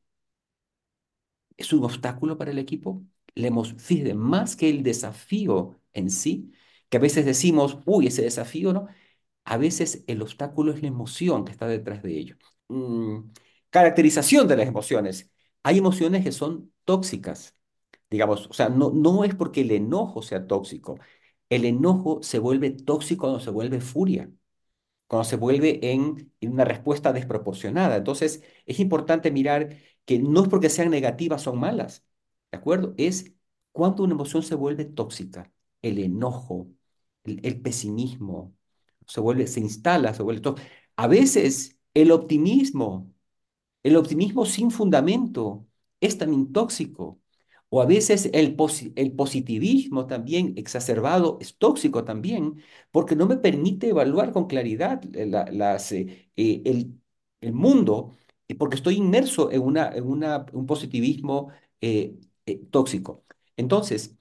[1.59, 3.03] es un obstáculo para el equipo?
[3.35, 6.51] La emo- fíjate, más que el desafío en sí,
[6.89, 8.87] que a veces decimos, uy, ese desafío, ¿no?
[9.45, 12.37] A veces el obstáculo es la emoción que está detrás de ello.
[12.69, 13.31] Mm,
[13.69, 15.31] Caracterización de las emociones.
[15.63, 17.55] Hay emociones que son tóxicas,
[18.09, 20.99] digamos, o sea, no, no es porque el enojo sea tóxico.
[21.49, 24.31] El enojo se vuelve tóxico cuando se vuelve furia,
[25.09, 27.97] cuando se vuelve en, una respuesta desproporcionada.
[27.97, 32.05] Entonces, es importante mirar que no es porque sean negativas, son malas,
[32.51, 32.93] ¿de acuerdo?
[32.97, 33.33] Es
[33.71, 35.51] cuando una emoción se vuelve tóxica,
[35.81, 36.69] el enojo,
[37.23, 38.55] el, el pesimismo,
[39.07, 40.69] se vuelve, se instala, se vuelve tóxico.
[40.95, 43.13] A veces el optimismo
[43.83, 45.67] el optimismo sin fundamento
[46.01, 47.19] es también tóxico.
[47.71, 48.55] O a veces el,
[48.95, 52.61] el positivismo también exacerbado es tóxico también,
[52.91, 56.99] porque no me permite evaluar con claridad las, eh, eh, el,
[57.41, 58.15] el, mundo,
[58.57, 61.49] porque estoy inmerso en, una, en una, un positivismo
[61.81, 62.15] eh,
[62.71, 63.23] tóxico.
[63.55, 64.17] Entonces,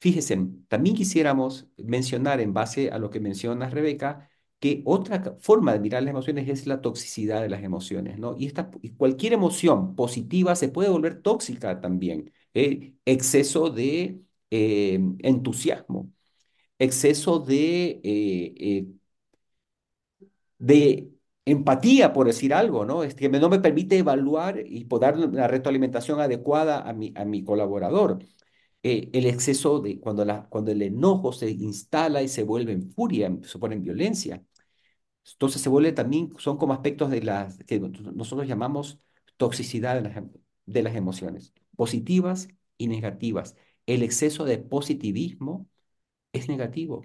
[0.00, 0.38] fíjense,
[0.68, 4.28] también quisiéramos mencionar en base a lo que menciona Rebeca,
[4.60, 8.36] que otra forma de mirar las emociones es la toxicidad de las emociones, ¿no?
[8.38, 12.32] Y, esta, cualquier emoción positiva se puede volver tóxica también.
[12.54, 12.94] ¿Eh?
[13.04, 16.12] Exceso de eh, entusiasmo,
[16.78, 18.86] exceso de, eh,
[20.58, 21.10] de
[21.44, 23.02] empatía, por decir algo, ¿no?
[23.02, 27.24] Es que no me permite evaluar y poder dar una retroalimentación adecuada a mi, a
[27.24, 28.18] mi colaborador.
[28.82, 33.36] el exceso de cuando, la, cuando el enojo se instala y se vuelve en furia,
[33.44, 34.44] se pone en violencia.
[35.32, 39.00] Entonces se vuelve también, son como aspectos de las que nosotros llamamos
[39.36, 40.24] toxicidad de las,
[40.66, 42.46] de las emociones, positivas
[42.78, 43.56] y negativas.
[43.86, 45.68] El exceso de positivismo
[46.32, 47.04] es negativo,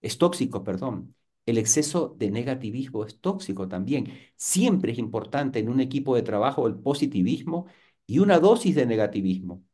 [0.00, 1.14] es tóxico, perdón.
[1.46, 4.12] El exceso de negativismo es tóxico también.
[4.36, 7.66] Siempre es importante en un equipo de trabajo el positivismo
[8.06, 9.64] y una dosis de negativismo.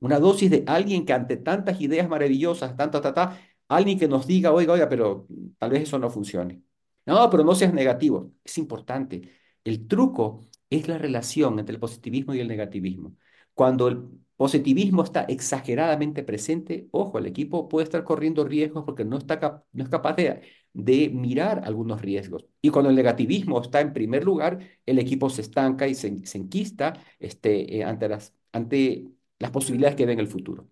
[0.00, 3.38] Una dosis de alguien que ante tantas ideas maravillosas, tanta, tata,
[3.68, 5.26] alguien que nos diga, oiga, oiga, pero
[5.58, 6.62] tal vez eso no funcione.
[7.06, 8.32] No, pero no seas negativo.
[8.44, 9.30] Es importante.
[9.64, 10.40] El truco
[10.70, 13.16] es la relación entre el positivismo y el negativismo.
[13.56, 13.98] Cuando el
[14.36, 19.84] positivismo está exageradamente presente, ojo, el equipo puede estar corriendo riesgos porque no, está no
[19.84, 20.42] es capaz de,
[20.74, 22.46] de, mirar algunos riesgos.
[22.62, 26.38] Y cuando el negativismo está en primer lugar, el equipo se estanca y se, se
[26.38, 29.06] enquista este, eh, ante, las, ante
[29.38, 30.68] las posibilidades que ve en el futuro.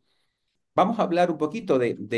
[0.75, 2.09] Vamos a hablar un poquito del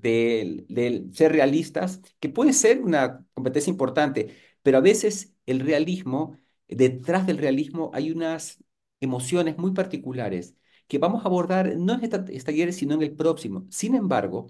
[0.00, 6.38] de, ser realistas, que puede ser una competencia importante, pero a veces el realismo,
[6.68, 8.58] detrás del realismo hay unas
[9.00, 13.66] emociones muy particulares que vamos a abordar no en esta taller, sino en el próximo.
[13.70, 14.48] Sin embargo,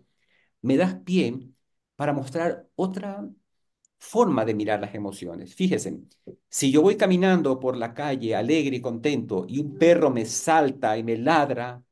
[0.62, 1.50] me das pie
[1.96, 3.28] para mostrar otra
[3.98, 5.54] forma de mirar las emociones.
[5.54, 6.00] Fíjense,
[6.48, 10.96] si yo voy caminando por la calle alegre y contento y un perro me salta
[10.98, 11.82] y me ladra,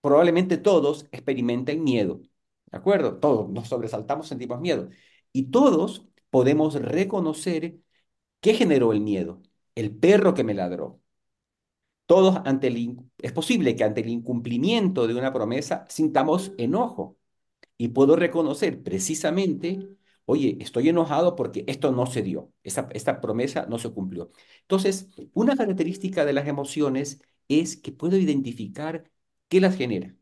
[0.00, 2.20] probablemente todos experimenten miedo.
[2.66, 3.18] ¿De acuerdo?
[3.18, 4.88] Todos nos sobresaltamos, sentimos miedo.
[5.32, 7.78] Y todos podemos reconocer
[8.40, 9.42] qué generó el miedo.
[9.74, 11.00] El perro que me ladró.
[12.06, 17.18] Todos ante el, es posible que ante el incumplimiento de una promesa sintamos enojo.
[17.78, 19.88] Y puedo reconocer precisamente,
[20.26, 24.30] oye, estoy enojado porque esto no se dio, esta, esta promesa no se cumplió.
[24.62, 29.10] Entonces, una característica de las emociones es que puedo identificar
[29.48, 30.16] ¿Qué las genera?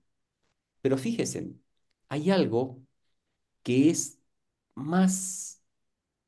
[0.80, 1.55] Pero fíjense,
[2.09, 2.83] hay algo
[3.62, 4.20] que es
[4.74, 5.62] más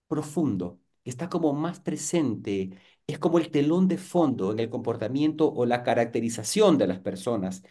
[0.08, 5.52] profundo, que está como más presente, es como el telón de fondo en el comportamiento
[5.52, 7.62] o la caracterización de las personas.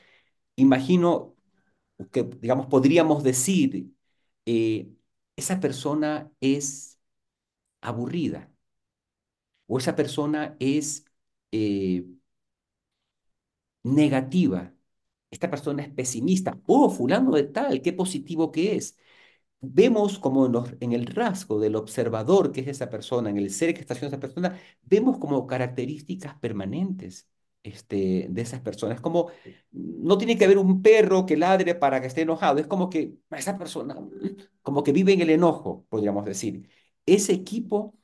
[0.57, 1.35] Imagino
[2.11, 3.91] que, digamos, podríamos decir,
[4.45, 4.89] eh,
[5.37, 6.99] esa persona es
[7.81, 8.51] aburrida
[9.67, 11.05] o esa persona es
[11.51, 12.05] eh,
[13.83, 14.73] negativa
[15.31, 18.97] esta persona es pesimista, oh, fulano de tal, qué positivo que es.
[19.65, 20.45] Vemos como
[20.81, 24.15] en, el rasgo del observador que es esa persona, en el ser que está haciendo
[24.15, 27.29] esa persona, vemos como características permanentes
[27.63, 28.99] este, de esas personas.
[28.99, 29.31] Como
[29.71, 33.15] no tiene que haber un perro que ladre para que esté enojado, es como que
[33.31, 33.95] esa persona,
[34.61, 36.69] como que vive en el enojo, podríamos decir.
[37.05, 37.95] Ese equipo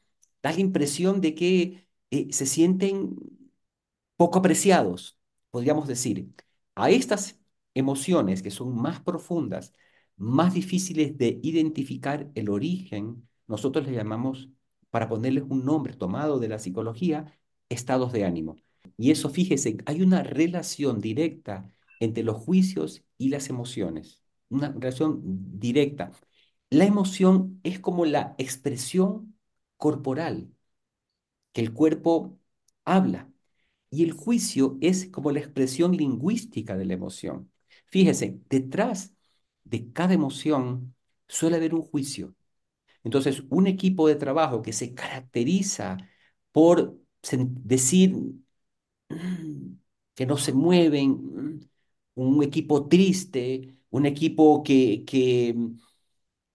[0.41, 3.15] da la impresión de que eh, se sienten
[4.15, 5.17] poco apreciados,
[5.51, 6.33] podríamos decir.
[6.75, 7.39] A estas
[7.73, 9.73] emociones que son más profundas,
[10.19, 14.49] más difíciles de identificar el origen, nosotros les llamamos,
[14.91, 17.39] para ponerles un nombre tomado de la psicología,
[17.69, 18.57] estados de ánimo.
[18.97, 25.21] Y eso, fíjese, hay una relación directa entre los juicios y las emociones, una relación
[25.59, 26.11] directa.
[26.69, 29.35] La emoción es como la expresión
[29.77, 30.49] corporal,
[31.53, 32.37] que el cuerpo
[32.85, 33.31] habla.
[33.91, 37.51] Y el juicio es como la expresión lingüística de la emoción.
[37.87, 39.13] Fíjese, detrás
[39.69, 40.95] de cada emoción
[41.27, 42.35] suele haber un juicio.
[43.03, 45.97] Entonces, un equipo de trabajo que se caracteriza
[46.53, 46.97] por
[47.65, 48.15] decir
[49.09, 49.73] mm,
[50.15, 51.59] que no se mueven, mm,
[52.15, 55.55] un equipo triste, un equipo que, que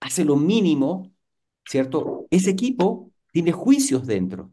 [0.00, 1.12] hace lo mínimo,
[1.66, 2.26] ¿cierto?
[2.30, 4.52] Ese equipo tiene juicios dentro.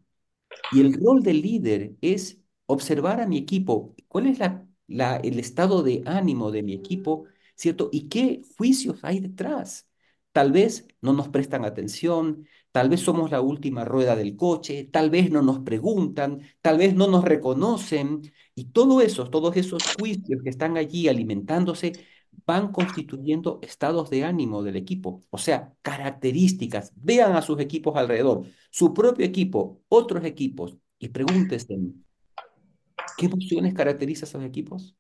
[0.72, 5.84] Y el rol del líder es observar a mi equipo, cuál es la, el estado
[5.84, 7.26] de ánimo de mi equipo,
[7.62, 7.90] ¿cierto?
[7.92, 9.88] Y qué juicios hay detrás.
[10.32, 15.10] Tal vez no nos prestan atención, tal vez somos la última rueda del coche, tal
[15.10, 18.22] vez no nos preguntan, tal vez no nos reconocen.
[18.56, 21.94] Y todo eso, todos esos juicios que están allí alimentándose,
[22.46, 26.92] van constituyendo estados de ánimo del equipo, o sea, características.
[26.96, 31.78] Vean a sus equipos alrededor, su propio equipo, otros equipos, y pregúntense,
[33.18, 34.96] ¿qué emociones caracterizan a esos equipos?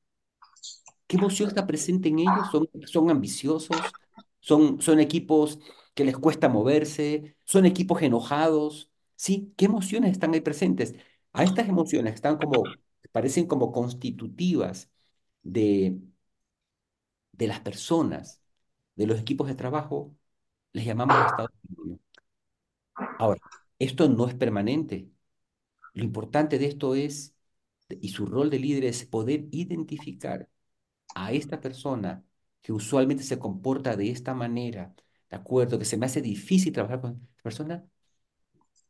[1.11, 2.47] ¿Qué emoción está presente en ellos?
[2.53, 3.75] ¿Son, son ambiciosos?
[4.39, 5.59] ¿Son, son equipos
[5.93, 7.35] que les cuesta moverse?
[7.43, 8.89] ¿Son equipos enojados?
[9.17, 9.53] ¿Sí?
[9.57, 10.95] ¿Qué emociones están ahí presentes?
[11.33, 12.63] A estas emociones están como,
[13.11, 14.89] parecen como constitutivas
[15.43, 15.99] de,
[17.33, 18.41] de las personas,
[18.95, 20.15] de los equipos de trabajo,
[20.71, 21.99] les llamamos estado de
[23.19, 23.41] Ahora,
[23.79, 25.11] esto no es permanente.
[25.93, 27.35] Lo importante de esto es,
[27.89, 30.49] y su rol de líder es poder identificar
[31.15, 32.23] a esta persona
[32.61, 34.93] que usualmente se comporta de esta manera,
[35.29, 35.79] ¿de acuerdo?
[35.79, 37.85] Que se me hace difícil trabajar con esta persona,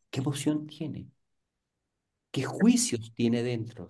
[0.10, 1.10] ¿qué emoción tiene?
[2.32, 3.88] ¿Qué juicios tiene dentro?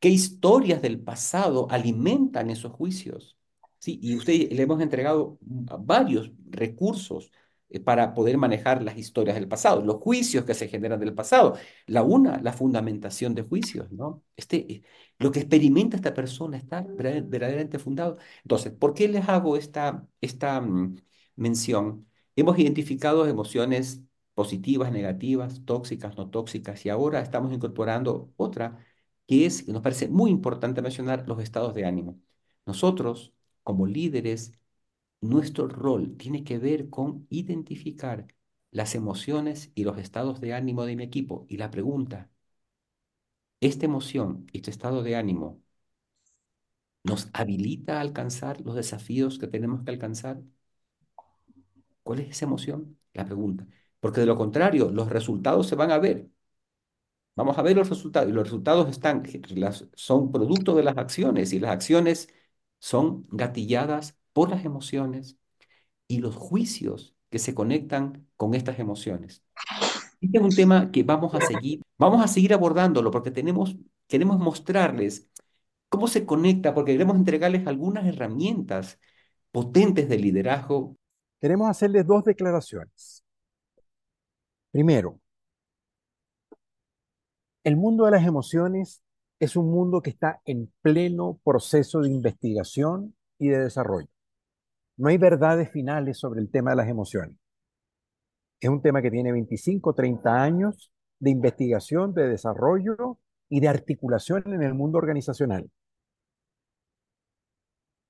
[0.00, 3.36] ¿Qué historias del pasado alimentan esos juicios?
[3.78, 7.30] Sí, y usted le hemos entregado varios recursos
[7.84, 11.56] para poder manejar las historias del pasado, los juicios que se generan del pasado.
[11.86, 14.22] La una, la fundamentación de juicios, ¿no?
[14.36, 14.82] Este, eh,
[15.18, 18.18] lo que experimenta esta persona está verdaderamente fundado.
[18.42, 20.96] Entonces, ¿por qué les hago esta, esta mm,
[21.36, 22.08] mención?
[22.36, 24.02] Hemos identificado emociones
[24.34, 28.78] positivas, negativas, tóxicas, no tóxicas, y ahora estamos incorporando otra
[29.26, 32.20] que es, nos parece muy importante mencionar, los estados de ánimo.
[32.66, 34.52] Nosotros como líderes,
[35.28, 38.26] nuestro rol tiene que ver con identificar
[38.70, 41.46] las emociones y los estados de ánimo de mi equipo.
[41.48, 42.30] Y la pregunta,
[43.60, 45.62] ¿esta emoción, este estado de ánimo,
[47.04, 50.42] nos habilita a alcanzar los desafíos que tenemos que alcanzar?
[52.02, 52.98] ¿Cuál es esa emoción?
[53.12, 53.66] La pregunta.
[54.00, 56.30] Porque de lo contrario, los resultados se van a ver.
[57.34, 58.28] Vamos a ver los resultados.
[58.30, 59.22] Y los resultados están,
[59.94, 61.52] son producto de las acciones.
[61.52, 62.28] Y las acciones
[62.78, 65.38] son gatilladas por las emociones
[66.06, 69.42] y los juicios que se conectan con estas emociones.
[70.20, 74.38] Este es un tema que vamos a seguir, vamos a seguir abordándolo porque tenemos, queremos
[74.38, 75.30] mostrarles
[75.88, 79.00] cómo se conecta, porque queremos entregarles algunas herramientas
[79.52, 80.98] potentes de liderazgo.
[81.40, 83.24] Queremos hacerles dos declaraciones.
[84.70, 85.18] Primero,
[87.64, 89.00] el mundo de las emociones
[89.40, 94.08] es un mundo que está en pleno proceso de investigación y de desarrollo.
[94.96, 97.36] No hay verdades finales sobre el tema de las emociones.
[98.60, 103.18] Es un tema que tiene 25, 30 años de investigación, de desarrollo
[103.48, 105.70] y de articulación en el mundo organizacional.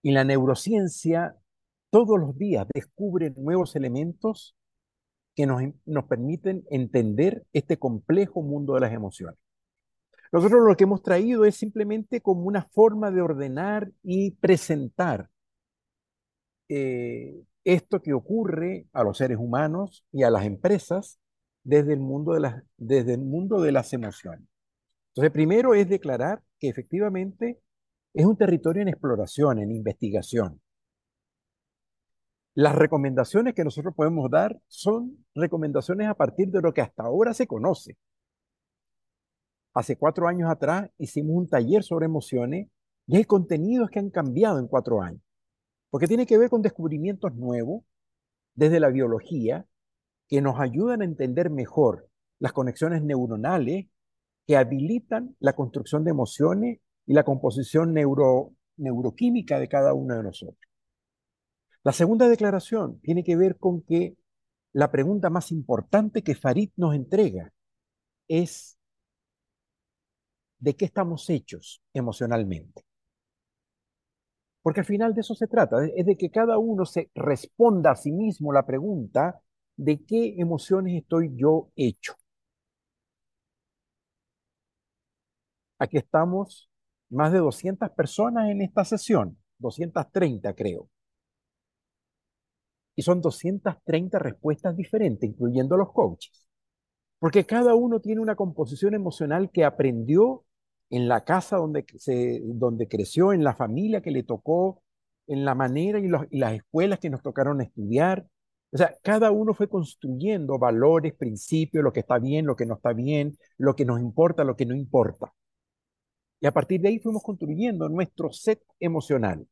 [0.03, 1.37] Y la neurociencia
[1.91, 4.57] todos los días descubre nuevos elementos
[5.35, 9.39] que nos, nos permiten entender este complejo mundo de las emociones.
[10.31, 15.29] Nosotros lo que hemos traído es simplemente como una forma de ordenar y presentar
[16.69, 21.19] eh, esto que ocurre a los seres humanos y a las empresas
[21.65, 24.47] desde el mundo de las, desde el mundo de las emociones.
[25.11, 27.61] Entonces, primero es declarar que efectivamente
[28.15, 30.61] es un territorio en exploración, en investigación.
[32.55, 37.35] Las recomendaciones que nosotros podemos dar son recomendaciones a partir de lo que hasta ahora
[37.35, 37.99] se conoce.
[39.75, 42.69] Hace cuatro años atrás hicimos un taller sobre emociones
[43.07, 45.21] y hay contenidos que han cambiado en cuatro años,
[45.91, 47.85] porque tiene que ver con descubrimientos nuevos
[48.55, 49.67] desde la biología
[50.29, 52.09] que nos ayudan a entender mejor
[52.39, 53.87] las conexiones neuronales
[54.47, 60.23] que habilitan la construcción de emociones y la composición neuro, neuroquímica de cada uno de
[60.23, 60.61] nosotros.
[61.83, 64.17] La segunda declaración tiene que ver con que
[64.73, 67.53] la pregunta más importante que Farid nos entrega
[68.29, 68.77] es
[70.59, 72.86] de qué estamos hechos emocionalmente.
[74.67, 77.95] Porque al final de eso se trata, es de que cada uno se responda a
[77.95, 79.41] sí mismo la pregunta
[79.77, 82.15] de qué emociones estoy yo hecho.
[85.79, 86.69] Aquí estamos
[87.11, 90.91] más de 200 personas en esta sesión, 230 creo.
[92.97, 96.49] Y son 230 respuestas diferentes, incluyendo los coaches.
[97.21, 100.45] Porque cada uno tiene una composición emocional que aprendió
[100.91, 104.83] en la casa donde, se, donde creció, en la familia que le tocó,
[105.27, 108.27] en la manera y, y las escuelas que nos tocaron estudiar.
[108.73, 112.75] O sea, cada uno fue construyendo valores, principios, lo que está bien, lo que no
[112.75, 115.33] está bien, lo que nos importa, lo que no importa.
[116.41, 119.47] Y a partir de ahí fuimos construyendo nuestro set emocional.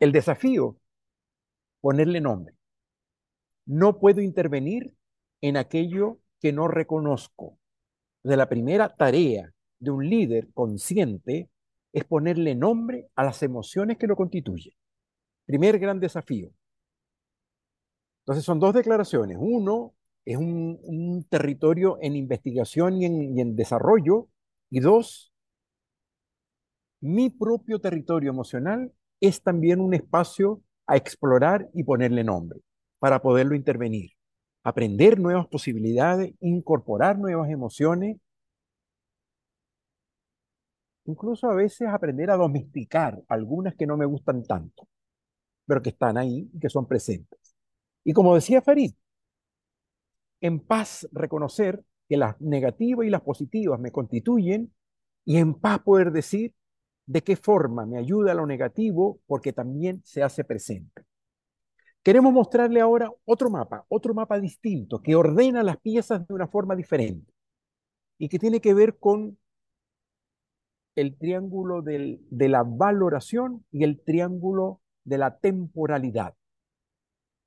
[0.00, 0.76] El desafío,
[1.80, 2.54] ponerle nombre.
[3.66, 4.94] No puedo intervenir
[5.40, 7.58] en aquello que no reconozco.
[8.24, 9.51] De la primera tarea
[9.82, 11.50] de un líder consciente
[11.92, 14.74] es ponerle nombre a las emociones que lo constituyen.
[15.44, 16.50] Primer gran desafío.
[18.20, 19.36] Entonces son dos declaraciones.
[19.40, 24.28] Uno es un, territorio en investigación y en, y en desarrollo.
[24.70, 25.32] Y dos,
[27.00, 32.60] mi propio territorio emocional es también un espacio a explorar y ponerle nombre
[33.00, 34.10] para poderlo intervenir.
[34.62, 38.18] Aprender nuevas posibilidades, incorporar nuevas emociones,
[41.04, 44.88] incluso a veces aprender a domesticar algunas que no me gustan tanto,
[45.66, 47.56] pero que están ahí y que son presentes.
[48.04, 48.92] Y como decía Farid,
[50.40, 54.72] en paz reconocer que las negativas y las positivas me constituyen
[55.24, 56.54] y en paz poder decir
[57.06, 61.02] de qué forma me ayuda lo negativo porque también se hace presente.
[62.02, 66.74] Queremos mostrarle ahora otro mapa, otro mapa distinto que ordena las piezas de una forma
[66.74, 67.32] diferente
[68.18, 69.38] y que tiene que ver con
[70.94, 76.34] el triángulo de la valoración y el triángulo de la temporalidad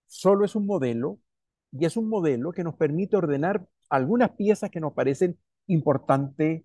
[0.07, 1.19] solo es un modelo
[1.71, 5.37] y es un modelo que nos permite ordenar algunas piezas que nos parecen
[5.67, 6.63] importantes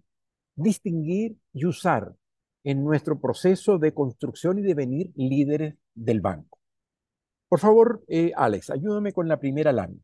[0.54, 2.14] distinguir y usar
[2.64, 6.58] en nuestro proceso de construcción y devenir líderes del banco.
[7.48, 10.02] Por favor, eh, Alex, ayúdame con la primera lámina.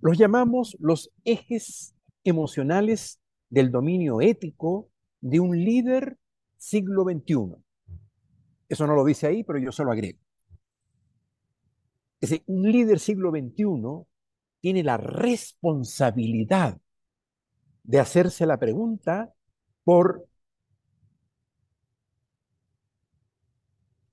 [0.00, 4.90] Los llamamos los ejes emocionales del dominio ético
[5.20, 6.18] de un líder
[6.56, 7.56] siglo XXI.
[8.68, 10.18] Eso no lo dice ahí, pero yo se lo agrego.
[12.20, 14.06] Es decir, un líder siglo XXI
[14.60, 16.80] tiene la responsabilidad
[17.84, 19.32] de hacerse la pregunta
[19.84, 20.26] por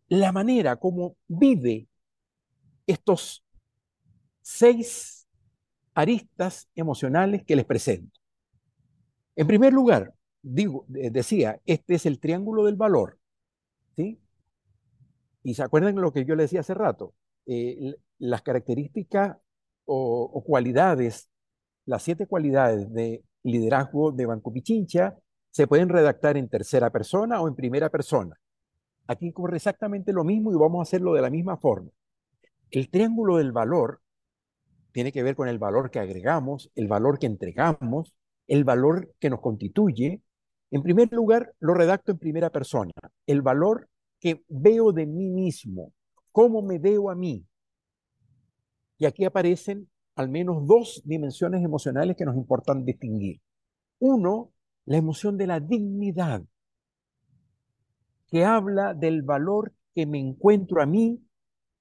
[0.09, 1.87] la manera como vive
[2.85, 3.43] estos
[4.41, 5.27] seis
[5.95, 8.22] aristas emocionales que les presento.
[9.35, 13.17] En primer lugar, digo, decía, este es el triángulo del valor.
[13.95, 14.19] ¿sí?
[15.43, 17.13] Y se acuerdan lo que yo les decía hace rato.
[17.45, 19.37] Eh, las características
[19.85, 21.29] o, cualidades,
[21.85, 25.17] las siete cualidades de liderazgo de Banco Pichincha
[25.51, 28.37] se pueden redactar en tercera persona o en primera persona.
[29.07, 31.91] Aquí ocurre exactamente lo mismo y vamos a hacerlo de la misma forma.
[32.71, 34.01] El triángulo del valor
[34.93, 38.13] tiene que ver con el valor que agregamos, el valor que entregamos,
[38.47, 40.21] el valor que nos constituye.
[40.71, 42.91] En primer lugar, lo redacto en primera persona.
[43.25, 43.89] El valor
[44.19, 45.93] que veo de mí mismo,
[46.31, 47.45] cómo me veo a mí.
[48.97, 53.41] Y aquí aparecen al menos dos dimensiones emocionales que nos importan distinguir.
[53.99, 54.51] Uno,
[54.85, 56.43] la emoción de la dignidad,
[58.27, 61.23] que habla del valor que me encuentro a mí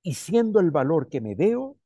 [0.03, 1.77] y siendo el valor que me veo,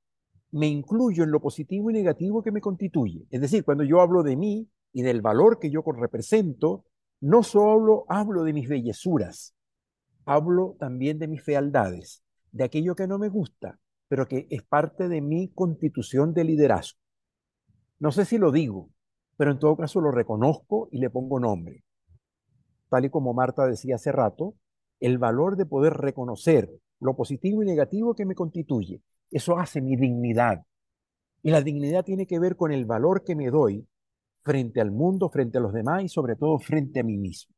[0.56, 3.26] me incluyo en lo positivo y negativo que me constituye.
[3.30, 6.86] Es decir, cuando yo hablo de mí y del valor que yo represento,
[7.20, 9.54] no solo hablo de mis bellezuras,
[10.24, 13.78] hablo también de mis fealdades de aquello que no me gusta,
[14.08, 16.98] pero que es parte de mi constitución de liderazgo.
[17.98, 18.88] No sé si lo digo,
[19.36, 21.84] pero en todo caso lo reconozco y le pongo nombre.
[22.88, 24.54] Tal y como Marta decía hace rato,
[25.00, 29.96] el valor de poder reconocer lo positivo y negativo que me constituye, eso hace mi
[29.96, 30.62] dignidad.
[31.42, 33.86] Y la dignidad tiene que ver con el valor que me doy
[34.42, 37.54] frente al mundo, frente a los demás y sobre todo frente a mí mismo.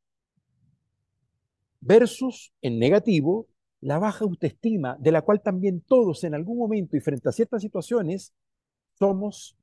[1.81, 3.47] Versus en negativo,
[3.81, 7.61] la baja autoestima, de la cual también todos en algún momento y frente a ciertas
[7.61, 8.33] situaciones
[8.97, 9.55] somos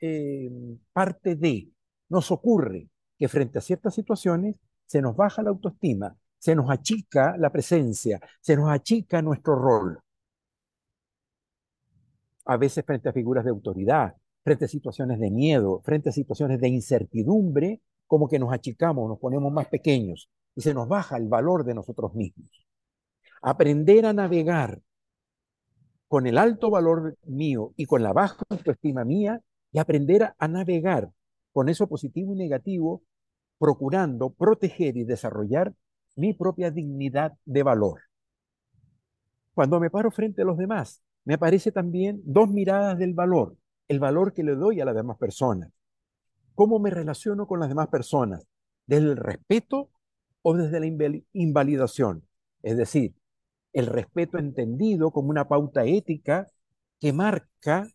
[0.00, 0.50] eh,
[0.92, 1.70] parte de.
[2.08, 2.88] Nos ocurre
[3.18, 8.20] que frente a ciertas situaciones se nos baja la autoestima, se nos achica la presencia,
[8.40, 9.98] se nos achica nuestro rol.
[12.46, 16.60] A veces frente a figuras de autoridad, frente a situaciones de miedo, frente a situaciones
[16.60, 21.28] de incertidumbre, como que nos achicamos, nos ponemos más pequeños y se nos baja el
[21.28, 22.66] valor de nosotros mismos
[23.42, 24.82] aprender a navegar
[26.08, 29.40] con el alto valor mío y con la baja autoestima mía
[29.70, 31.10] y aprender a, navegar
[31.52, 33.02] con eso positivo y negativo,
[33.58, 35.74] procurando proteger y desarrollar
[36.16, 38.02] mi propia dignidad de valor.
[39.54, 43.56] Cuando me paro frente a los demás, me aparece también dos miradas del valor.
[43.88, 45.70] el valor que le doy a las demás personas.
[46.56, 48.44] ¿Cómo me relaciono con las demás personas?
[48.86, 49.90] ¿Desde el respeto
[50.42, 50.86] o desde la
[51.32, 52.26] invalidación?
[52.62, 53.14] Es decir,
[53.72, 56.48] el respeto entendido como una pauta ética
[56.98, 57.86] que marca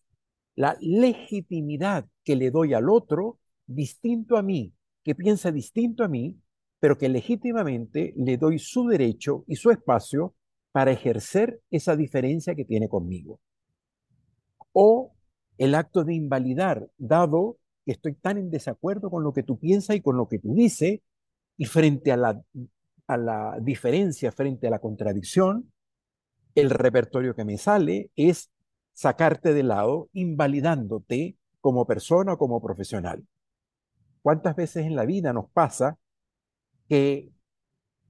[0.56, 4.74] la legitimidad que le doy al otro distinto a mí,
[5.04, 6.40] que piensa distinto a mí,
[6.80, 10.36] pero que legítimamente le doy su derecho y su espacio
[10.72, 13.40] para ejercer esa diferencia que tiene conmigo.
[14.74, 15.14] O
[15.58, 19.96] el acto de invalidar, dado que estoy tan en desacuerdo con lo que tú piensas
[19.96, 21.02] y con lo que tú dices,
[21.58, 22.42] y frente a la,
[23.08, 25.72] a la diferencia, frente a la contradicción,
[26.56, 28.52] el repertorio que me sale es
[28.94, 33.26] sacarte de lado, invalidándote como persona o como profesional.
[34.22, 35.98] ¿Cuántas veces en la vida nos pasa
[36.88, 37.32] que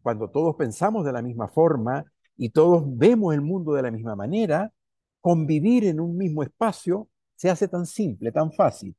[0.02, 2.06] cuando todos pensamos de la misma forma
[2.42, 4.74] y todos vemos el mundo de la misma manera,
[5.20, 8.96] convivir en un mismo espacio se hace tan simple, tan fácil?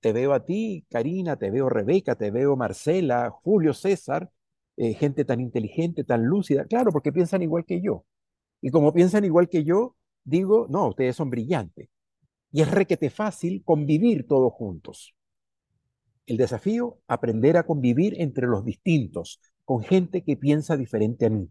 [0.00, 4.30] Te veo a ti, Karina, te veo Rebeca, te veo Marcela, Julio, César,
[4.76, 8.04] eh, gente tan inteligente, tan lúcida, claro, porque piensan igual que yo.
[8.60, 11.88] Y como piensan igual que yo, digo, no, ustedes son brillantes.
[12.52, 15.14] Y es requete fácil convivir todos juntos.
[16.26, 21.50] El desafío, aprender a convivir entre los distintos, con gente que piensa diferente a mí.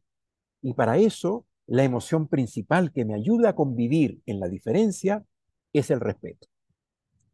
[0.62, 5.24] Y para eso, la emoción principal que me ayuda a convivir en la diferencia
[5.74, 6.48] es el respeto.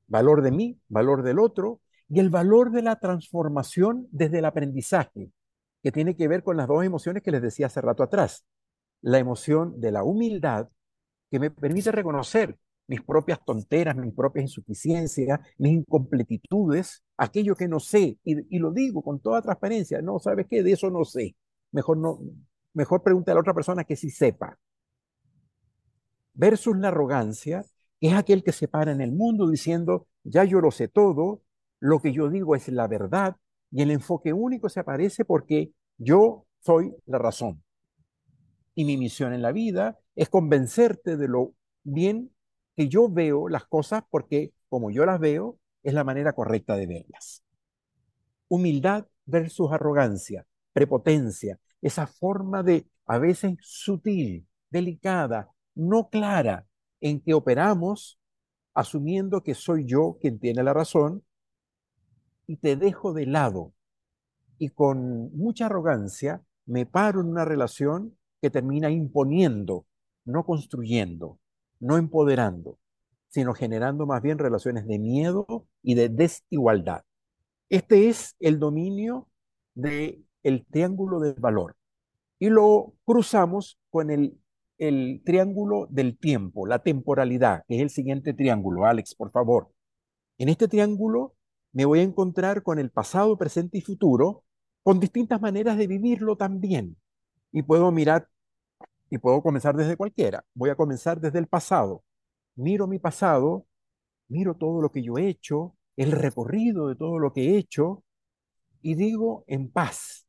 [0.08, 5.32] Valor de mí, valor del otro y el valor de la transformación desde el aprendizaje,
[5.82, 8.46] que tiene que ver con las dos emociones que les decía hace rato atrás.
[9.02, 10.70] La emoción de la humildad
[11.32, 12.58] que me permite reconocer
[12.88, 19.02] mis propias tonteras, mis propias insuficiencias, mis incompletitudes, aquello que no sé, y, lo digo
[19.02, 20.62] con toda transparencia, no, ¿sabes qué?
[20.62, 21.36] De eso no sé.
[21.72, 22.20] Mejor no,
[22.76, 24.58] mejor pregunte a la otra persona que sí sepa.
[26.34, 27.66] Versus la arrogancia,
[28.00, 31.42] es aquel que se para en el mundo diciendo, ya yo lo sé todo,
[31.80, 33.38] lo que yo digo es la verdad,
[33.72, 37.64] y el enfoque único se aparece porque yo soy la razón.
[38.76, 41.54] Y mi misión en la vida es convencerte de lo
[41.84, 42.32] bien
[42.76, 46.88] que yo veo las cosas porque como yo las veo, es la manera correcta de
[46.88, 47.44] verlas.
[48.50, 56.66] Humildad versus arrogancia, prepotencia, esa forma de a veces sutil, delicada, no clara,
[57.00, 58.20] en que operamos
[58.74, 61.24] asumiendo que soy yo quien tiene la razón
[62.48, 63.74] y te dejo de lado.
[64.58, 69.86] Y con mucha arrogancia me paro en una relación que termina imponiendo,
[70.26, 71.40] no construyendo,
[71.80, 72.80] no empoderando,
[73.30, 77.04] sino generando más bien relaciones de miedo y de desigualdad.
[77.70, 79.30] Este es el dominio
[79.76, 81.76] del el triángulo del valor.
[82.40, 84.40] Y lo cruzamos con el,
[84.78, 88.86] el triángulo del tiempo, la temporalidad, que es el siguiente triángulo.
[88.86, 89.72] Alex, por favor.
[90.38, 91.34] En este triángulo
[91.74, 94.44] me voy a encontrar con el pasado, presente y futuro,
[94.84, 96.96] con distintas maneras de vivirlo también.
[97.52, 98.30] Y puedo mirar
[99.10, 100.46] y puedo comenzar desde cualquiera.
[100.54, 102.04] Voy a comenzar desde el pasado.
[102.56, 103.66] Miro mi pasado,
[104.28, 108.04] miro todo lo que yo he hecho, el recorrido de todo lo que he hecho,
[108.82, 110.25] y digo en paz,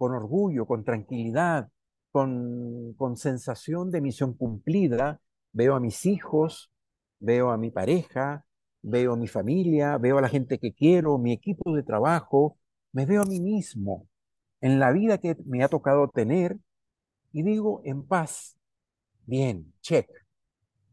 [0.00, 1.68] con orgullo, con tranquilidad,
[2.10, 5.20] con, con sensación de misión cumplida,
[5.52, 6.72] veo a mis hijos,
[7.18, 8.46] veo a mi pareja,
[8.80, 12.56] veo a mi familia, veo a la gente que quiero, mi equipo de trabajo,
[12.92, 14.08] me veo a mí mismo
[14.62, 16.56] en la vida que me ha tocado tener
[17.30, 18.56] y digo en paz,
[19.26, 20.08] bien, check,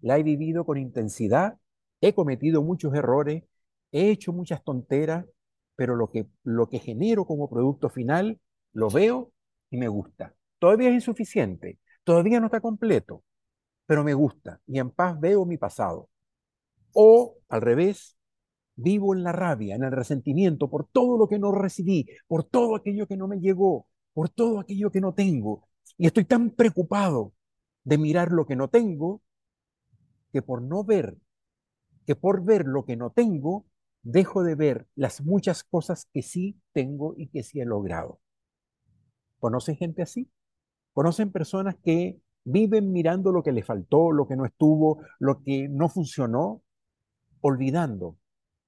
[0.02, 1.58] la he vivido con intensidad,
[2.02, 3.46] he cometido muchos errores,
[3.94, 5.26] he hecho muchas tonteras,
[5.78, 8.42] pero lo que, lo que genero como producto final
[8.78, 9.34] lo veo
[9.72, 10.36] y me gusta.
[10.60, 13.24] Todavía es insuficiente, todavía no está completo,
[13.88, 16.10] pero me gusta y en paz veo mi pasado.
[16.94, 18.18] O al revés,
[18.76, 22.76] vivo en la rabia, en el resentimiento por todo lo que no recibí, por todo
[22.76, 25.68] aquello que no me llegó, por todo aquello que no tengo,
[25.98, 27.34] y estoy tan preocupado
[27.84, 29.24] de mirar lo que no tengo,
[30.32, 31.18] que por no ver,
[32.06, 33.66] que por ver lo que no tengo,
[34.04, 38.20] dejo de ver las muchas cosas que sí tengo y que sí he logrado.
[39.40, 40.30] ¿Conocen gente así?
[40.94, 45.68] ¿Conocen personas que viven mirando lo que le faltó, lo que no estuvo, lo que
[45.70, 46.64] no funcionó,
[47.42, 48.18] olvidando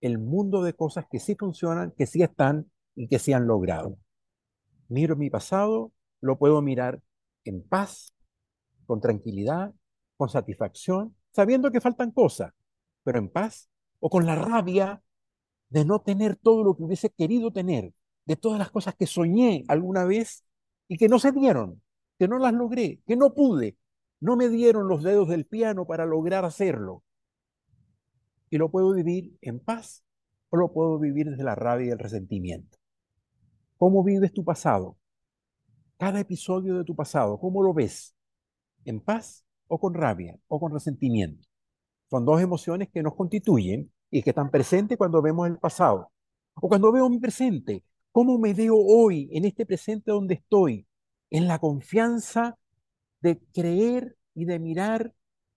[0.02, 3.98] el mundo de cosas que sí funcionan, que sí están y que sí han logrado?
[4.90, 5.92] Miro mi pasado,
[6.22, 7.02] lo puedo mirar
[7.46, 8.14] en paz,
[8.86, 9.74] con tranquilidad,
[10.18, 12.54] con satisfacción, sabiendo que faltan cosas,
[13.04, 15.02] pero en paz, o con la rabia
[15.70, 17.94] de no tener todo lo que hubiese querido tener,
[18.26, 20.44] de todas las cosas que soñé alguna vez
[20.90, 21.82] y que no se dieron,
[22.18, 23.78] que no las logré, que no pude,
[24.20, 27.04] no me dieron los dedos del piano para lograr hacerlo.
[28.50, 30.04] y lo puedo vivir en paz
[30.50, 32.78] o lo puedo vivir desde la rabia y el resentimiento.
[33.78, 34.98] ¿Cómo vives tu pasado?
[35.98, 38.16] Cada episodio de tu pasado, ¿cómo lo ves?
[38.86, 41.48] ¿En paz o con rabia o con resentimiento?
[42.10, 46.12] Son dos emociones que nos constituyen y que están presentes cuando vemos el pasado.
[46.56, 50.88] O cuando veo mi presente, ¿cómo me veo hoy en este presente donde estoy?
[51.30, 52.58] En la confianza
[53.22, 55.14] de creer y de mirar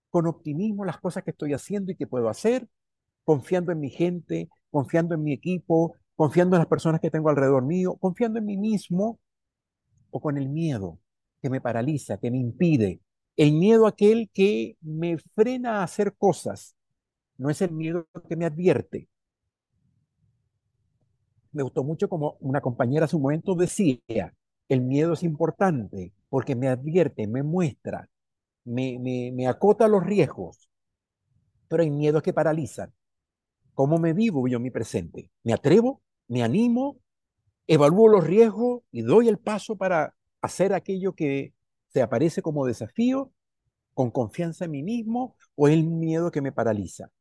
[0.09, 2.67] con optimismo las cosas que estoy haciendo y que puedo hacer,
[3.23, 7.65] confiando en mi gente, confiando en mi equipo, confiando en las personas que tengo alrededor
[7.65, 9.19] mío, confiando en mí mismo
[10.11, 10.99] o con el miedo
[11.41, 13.01] que me paraliza, que me impide.
[13.35, 16.75] El miedo aquel que me frena a hacer cosas,
[17.37, 19.09] no es el miedo que me advierte.
[21.53, 23.99] Me gustó mucho como una compañera hace un momento decía,
[24.69, 28.09] el miedo es importante porque me advierte, me muestra,
[28.65, 30.69] me, me, me acota los riesgos,
[31.67, 32.93] pero hay miedos que paralizan.
[33.73, 35.31] ¿Cómo me vivo yo mi presente?
[35.43, 36.01] ¿Me atrevo?
[36.27, 36.97] ¿Me animo?
[37.67, 41.53] ¿Evalúo los riesgos y doy el paso para hacer aquello que
[41.89, 43.31] se aparece como desafío
[43.93, 47.11] con confianza en mí mismo o el miedo que me paraliza?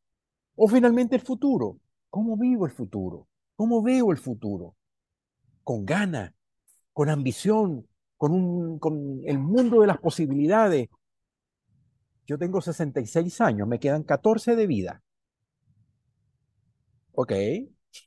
[0.57, 1.79] O finalmente el futuro.
[2.11, 3.29] ¿Cómo vivo el futuro?
[3.63, 4.75] ¿Cómo veo el futuro?
[5.63, 6.33] Con ganas,
[6.93, 7.87] con ambición,
[8.17, 10.89] con el mundo de las posibilidades.
[12.27, 15.05] Yo tengo 66 años, me quedan 14 de vida.
[17.13, 17.33] Ok.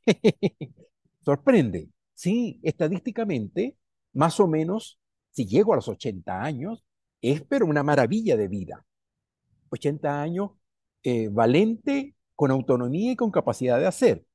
[1.23, 1.87] Sorprende.
[2.13, 3.77] Sí, estadísticamente,
[4.11, 4.99] más o menos,
[5.31, 6.83] si llego a los 80 años,
[7.21, 8.85] es pero una maravilla de vida.
[9.69, 10.51] 80 años
[11.01, 14.25] eh, valente, con autonomía y con capacidad de hacer.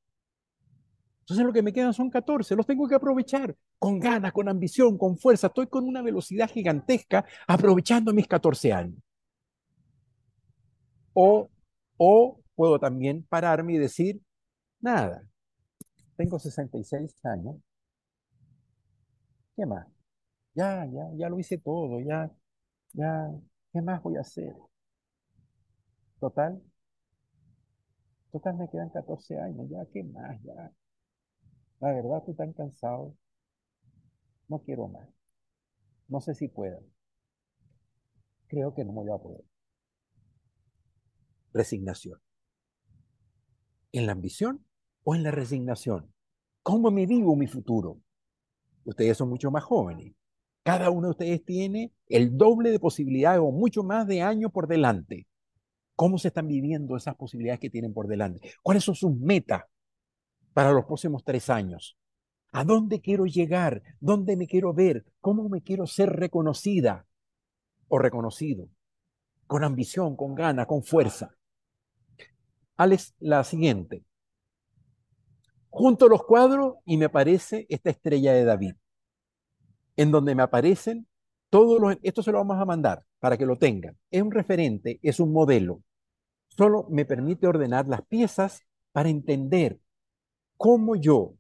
[1.31, 4.99] Entonces lo que me quedan son 14, los tengo que aprovechar con ganas, con ambición,
[4.99, 5.47] con fuerza.
[5.47, 8.99] Estoy con una velocidad gigantesca aprovechando mis 14 años.
[11.14, 11.49] O,
[11.99, 14.20] o puedo también pararme y decir,
[14.81, 15.22] nada,
[16.16, 17.57] tengo 66 años.
[19.57, 19.87] ¿Qué más?
[20.55, 22.31] Ya, ya, ya lo hice todo, ya,
[22.95, 23.31] ya,
[23.72, 24.55] ¿qué más voy a hacer?
[26.20, 26.62] Total,
[28.33, 30.43] total me quedan 14 años, ya, ¿qué más?
[30.43, 30.72] Ya,
[31.81, 33.16] la verdad estoy tan cansado,
[34.49, 35.09] no quiero más.
[36.09, 36.83] No sé si puedo.
[38.49, 39.45] Creo que no me voy a poder.
[41.53, 42.20] Resignación.
[43.93, 44.64] ¿En la ambición
[45.05, 46.12] o en la resignación?
[46.62, 48.01] ¿Cómo me vivo mi futuro?
[48.85, 50.14] Ustedes son mucho más jóvenes.
[50.62, 54.68] Cada uno de ustedes tiene el doble de posibilidades o mucho más de años por
[54.68, 55.26] delante.
[55.97, 58.53] ¿Cómo se están viviendo esas posibilidades que tienen por delante?
[58.62, 59.62] ¿Cuáles son sus metas
[60.53, 61.97] para los próximos tres años?
[62.53, 63.83] ¿A dónde quiero llegar?
[64.01, 65.05] ¿Dónde me quiero ver?
[65.21, 67.07] ¿Cómo me quiero ser reconocida
[67.89, 68.69] o reconocido?
[69.47, 71.35] Con ambición, con ganas, con fuerza.
[72.77, 74.05] Alex, la siguiente.
[75.69, 78.75] Junto los cuadros y me aparece esta estrella de David,
[79.97, 81.07] en donde me aparecen
[81.51, 81.97] todos los...
[82.03, 83.97] Esto se lo vamos a mandar para que lo tengan.
[84.11, 85.83] Es un referente, es un modelo.
[86.49, 89.79] Solo me permite ordenar las piezas para entender
[90.61, 91.37] cómo yo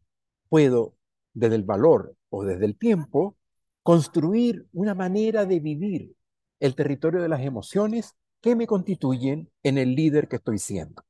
[0.48, 0.94] puedo,
[1.34, 3.36] desde el valor o desde el tiempo,
[3.82, 6.14] construir una manera de vivir
[6.58, 11.02] el territorio de las emociones que me constituyen en el líder que estoy siendo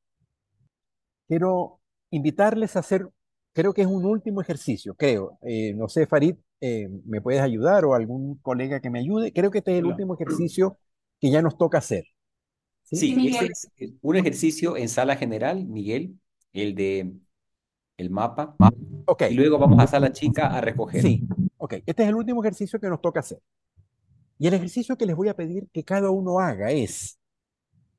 [1.30, 1.78] quiero
[2.10, 3.08] invitarles a hacer,
[3.52, 5.38] creo que es un último ejercicio, creo.
[5.42, 9.32] Eh, no sé, Farid, eh, ¿me puedes ayudar o algún colega que me ayude?
[9.32, 10.76] Creo que este es el último ejercicio
[11.20, 12.02] que ya nos toca hacer.
[12.82, 16.18] Sí, este es un ejercicio en sala general, Miguel,
[16.52, 17.12] el de
[18.00, 18.54] el mapa.
[19.06, 19.32] Okay.
[19.32, 21.02] Y luego vamos a sala chica a recoger.
[21.02, 21.26] Sí,
[21.58, 21.74] ok.
[21.86, 23.40] Este es el último ejercicio que nos toca hacer.
[24.38, 27.18] Y el ejercicio que les voy a pedir que cada uno haga es,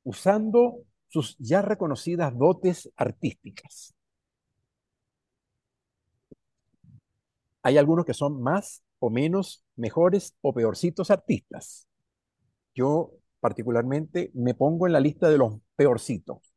[0.02, 0.78] usando
[1.08, 3.94] sus ya reconocidas dotes artísticas.
[7.62, 11.86] Hay algunos que son más o menos mejores o peorcitos artistas.
[12.74, 16.54] Yo particularmente me pongo en la lista de los peorcitos,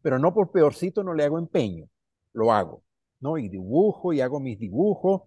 [0.00, 1.88] pero no por peorcito no le hago empeño,
[2.32, 2.84] lo hago,
[3.20, 3.38] ¿no?
[3.38, 5.22] Y dibujo y hago mis dibujos.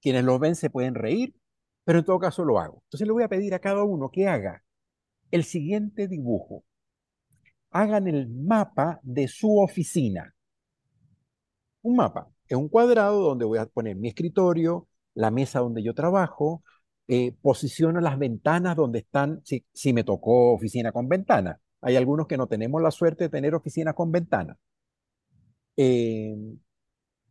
[0.00, 1.34] Quienes lo ven se pueden reír,
[1.84, 2.82] pero en todo caso lo hago.
[2.86, 4.62] Entonces le voy a pedir a cada uno que haga
[5.30, 6.64] el siguiente dibujo
[7.74, 10.32] hagan el mapa de su oficina.
[11.82, 15.92] Un mapa es un cuadrado donde voy a poner mi escritorio, la mesa donde yo
[15.92, 16.62] trabajo,
[17.08, 21.60] eh, posiciono las ventanas donde están, si, me tocó oficina con ventana.
[21.80, 24.56] Hay algunos que no tenemos la suerte de tener oficina con ventana.
[25.76, 26.36] Eh,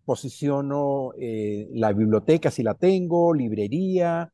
[0.05, 4.31] posiciono eh, la biblioteca si la tengo, librería,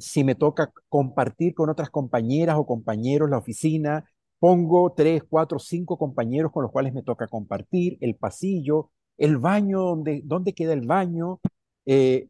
[0.00, 4.04] si me toca compartir con otras compañeras o compañeros la oficina,
[4.42, 9.82] pongo tres, cuatro, cinco compañeros con los cuales me toca compartir, el pasillo, el baño,
[9.82, 11.40] donde, dónde queda el baño,
[11.86, 12.28] eh,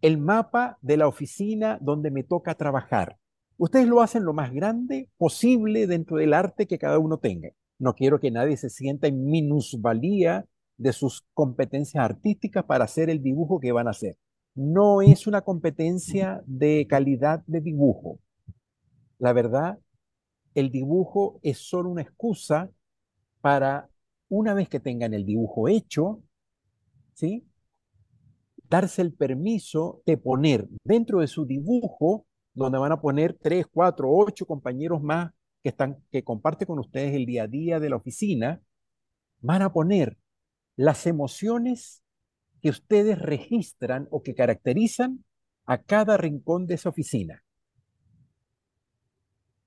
[0.00, 3.18] el mapa de la oficina donde me toca trabajar.
[3.58, 7.50] Ustedes lo hacen lo más grande posible dentro del arte que cada uno tenga.
[7.80, 10.44] No quiero que nadie se sienta en minusvalía
[10.76, 14.18] de sus competencias artísticas para hacer el dibujo que van a hacer.
[14.54, 18.20] No es una competencia de calidad de dibujo.
[19.18, 19.78] La verdad,
[20.54, 22.70] el dibujo es solo una excusa
[23.40, 23.88] para,
[24.28, 26.22] una vez que tengan el dibujo hecho,
[27.14, 27.46] ¿sí?
[28.68, 34.10] darse el permiso de poner dentro de su dibujo, donde van a poner tres, cuatro,
[34.12, 37.96] ocho compañeros más que, están, que comparten con ustedes el día a día de la
[37.96, 38.62] oficina,
[39.40, 40.18] van a poner
[40.76, 42.02] las emociones
[42.62, 45.24] que ustedes registran o que caracterizan
[45.66, 47.42] a cada rincón de esa oficina.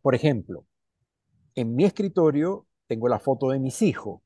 [0.01, 0.65] Por ejemplo,
[1.55, 4.21] en mi escritorio tengo la foto de mis hijos.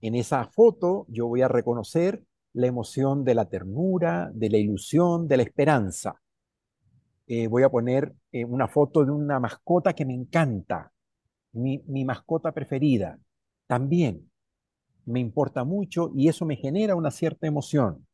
[0.00, 5.28] En esa foto yo voy a reconocer la emoción de la ternura, de la ilusión,
[5.28, 6.22] de la esperanza.
[7.26, 10.92] Eh, voy a poner eh, una foto de una mascota que me encanta,
[11.52, 13.18] mi, mi mascota preferida.
[13.66, 14.30] También
[15.06, 18.06] me importa mucho y eso me genera una cierta emoción.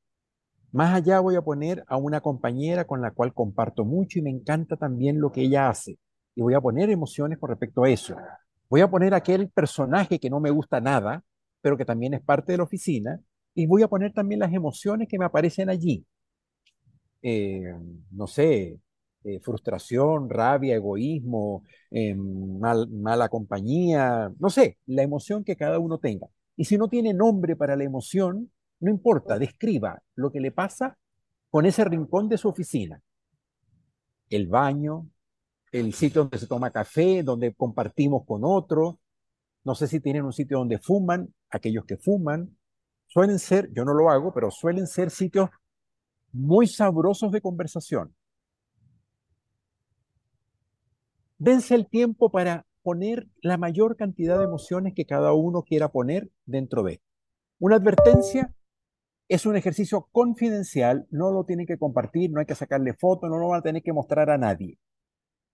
[0.72, 4.30] Más allá voy a poner a una compañera con la cual comparto mucho y me
[4.30, 5.98] encanta también lo que ella hace.
[6.34, 8.16] Y voy a poner emociones con respecto a eso.
[8.68, 11.24] Voy a poner aquel personaje que no me gusta nada,
[11.60, 13.20] pero que también es parte de la oficina.
[13.52, 16.06] Y voy a poner también las emociones que me aparecen allí.
[17.22, 17.74] Eh,
[18.12, 18.78] no sé,
[19.24, 26.28] eh, frustración, rabia, egoísmo, eh, mala compañía, no sé, la emoción que cada uno tenga.
[26.56, 28.50] Y si no tiene nombre para la emoción,
[28.80, 30.98] no importa, describa lo que le pasa
[31.50, 33.02] con ese rincón de su oficina.
[34.30, 35.08] El baño,
[35.72, 39.00] el sitio donde se toma café, donde compartimos con otro.
[39.64, 42.56] No sé si tienen un sitio donde fuman, aquellos que fuman.
[43.06, 45.50] Suelen ser, yo no lo hago, pero suelen ser sitios
[46.32, 48.14] muy sabrosos de conversación.
[51.40, 56.30] Dense el tiempo para poner la mayor cantidad de emociones que cada uno quiera poner
[56.44, 57.00] dentro de.
[57.58, 58.54] Una advertencia
[59.26, 63.38] es un ejercicio confidencial, no lo tienen que compartir, no hay que sacarle foto, no
[63.38, 64.78] lo van a tener que mostrar a nadie.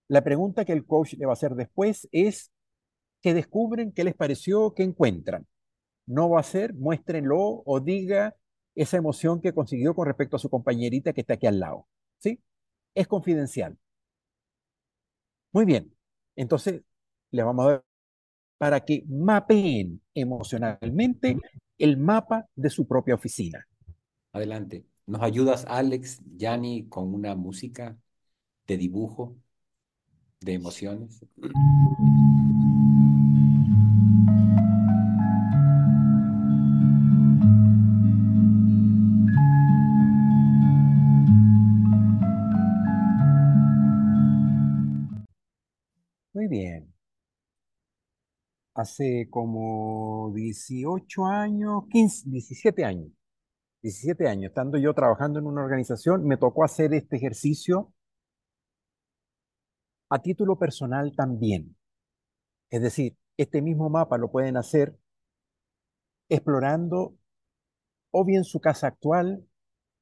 [0.08, 2.50] La pregunta que el coach le va a hacer después es
[3.22, 5.46] que descubren qué les pareció, qué encuentran.
[6.04, 8.34] No va a ser, muéstrenlo o diga
[8.74, 11.86] esa emoción que consiguió con respecto a su compañerita que está aquí al lado.
[12.18, 12.42] ¿Sí?
[12.92, 13.78] Es confidencial.
[15.56, 15.90] Muy bien.
[16.36, 16.82] Entonces,
[17.30, 17.84] le vamos a dar
[18.58, 21.38] para que mapeen emocionalmente
[21.78, 23.66] el mapa de su propia oficina.
[24.34, 24.84] Adelante.
[25.06, 27.96] ¿Nos ayudas, Alex, Yanni, con una música
[28.66, 29.34] de dibujo,
[30.42, 31.24] de emociones?
[48.76, 53.10] Hace como 18 años, 15, 17 años,
[53.82, 57.92] 17 años, estando yo trabajando en una organización, me tocó hacer este ejercicio
[60.10, 61.76] a título personal también.
[62.70, 64.98] Es decir, este mismo mapa lo pueden hacer
[66.28, 67.16] explorando
[68.10, 69.46] o bien su casa actual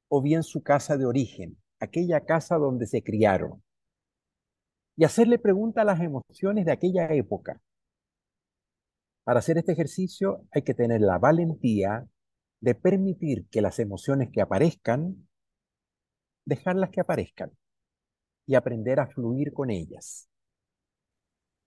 [0.09, 3.63] o bien su casa de origen, aquella casa donde se criaron.
[4.97, 7.61] Y hacerle pregunta a las emociones de aquella época.
[9.25, 12.07] Para hacer este ejercicio hay que tener la valentía
[12.61, 15.27] de permitir que las emociones que aparezcan,
[16.45, 17.51] dejarlas que aparezcan
[18.45, 20.29] y aprender a fluir con ellas.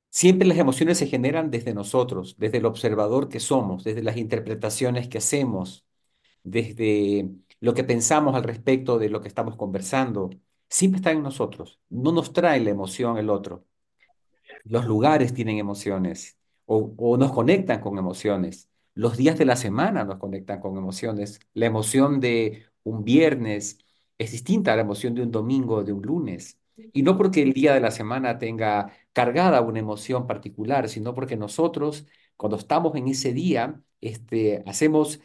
[0.09, 5.09] Siempre las emociones se generan desde nosotros, desde el observador que somos, desde las interpretaciones
[5.09, 5.84] que hacemos,
[6.44, 7.28] desde
[7.61, 10.30] lo que pensamos al respecto de lo que estamos conversando.
[10.68, 11.80] Siempre está en nosotros.
[11.88, 13.66] No nos trae la emoción el otro.
[14.64, 16.38] Los lugares tienen emociones,
[16.68, 18.68] o, nos conectan con emociones.
[18.94, 21.40] Los días de la semana nos conectan con emociones.
[21.54, 23.78] La emoción de un viernes
[24.18, 26.58] es distinta a la emoción de un domingo de un lunes.
[26.92, 31.36] Y no porque el día de la semana tenga cargada una emoción particular, sino porque
[31.36, 32.06] nosotros,
[32.36, 35.20] cuando estamos en ese día, este, hacemos,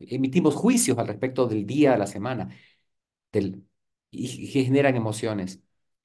[0.00, 2.50] emitimos juicios al respecto del día de la semana
[3.32, 3.64] del,
[4.10, 5.62] y generan emociones.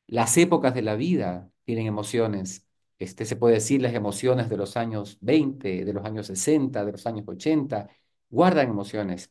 [0.08, 2.67] Las épocas de la vida tienen emociones
[3.00, 6.92] este, se puede decir las emociones de los años 20, de los años 60, de
[6.92, 7.90] los años 80,
[8.30, 9.30] guardan emociones.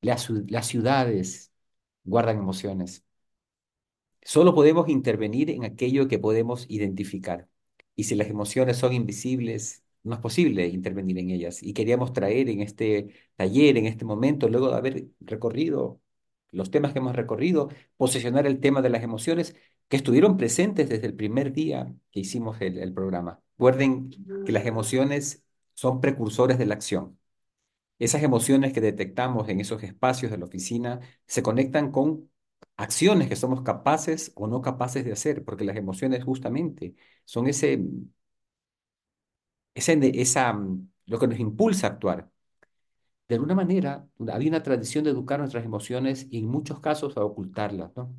[0.00, 0.22] Las,
[0.68, 1.52] ciudades
[2.04, 3.04] guardan emociones.
[4.22, 7.48] Solo podemos intervenir en aquello que podemos identificar.
[7.94, 11.62] Y si las emociones son invisibles, no es posible intervenir en ellas.
[11.62, 16.00] Y queríamos traer en este taller, en este momento, luego de haber recorrido
[16.50, 19.56] los temas que hemos recorrido, posicionar el tema de las emociones
[19.88, 23.40] que estuvieron presentes desde el primer día que hicimos el, el programa.
[23.58, 24.10] Recuerden
[24.44, 27.18] que las emociones son precursores de la acción.
[27.98, 32.30] Esas emociones que detectamos en esos espacios de la oficina se conectan con
[32.76, 37.80] acciones que somos capaces o no capaces de hacer, porque las emociones justamente son ese,
[39.74, 40.54] ese esa,
[41.06, 42.30] lo que nos impulsa a actuar.
[43.28, 47.24] De alguna manera, había una tradición de educar nuestras emociones y en muchos casos a
[47.24, 48.14] ocultarlas, ¿no?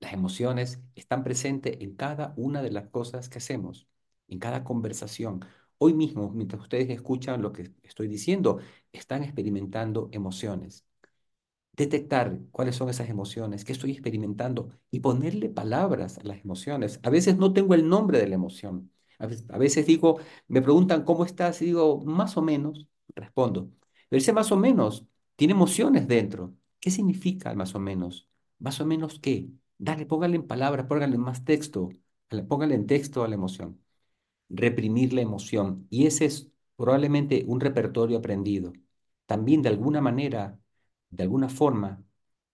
[0.00, 3.88] Las emociones están presentes en cada una de las cosas que hacemos,
[4.28, 5.44] en cada conversación.
[5.78, 8.58] Hoy mismo, mientras ustedes escuchan lo que estoy diciendo,
[8.92, 10.84] están experimentando emociones
[11.72, 17.00] detectar cuáles son esas emociones, qué estoy experimentando y ponerle palabras a las emociones.
[17.02, 18.90] A veces no tengo el nombre de la emoción.
[19.18, 19.26] A
[19.58, 20.18] veces, digo,
[20.48, 23.70] me preguntan cómo estás y digo, más o menos, respondo.
[24.08, 26.54] Pero ese más o menos tiene emociones dentro.
[26.80, 28.28] ¿Qué significa más o menos?
[28.58, 29.48] ¿Más o menos qué?
[29.78, 31.90] Dale, póngale en palabras, póngale más texto,
[32.48, 33.80] póngale en texto a la emoción.
[34.50, 35.86] Reprimir la emoción.
[35.90, 38.72] Y ese es probablemente un repertorio aprendido.
[39.26, 40.58] También de alguna manera
[41.10, 42.04] de alguna forma,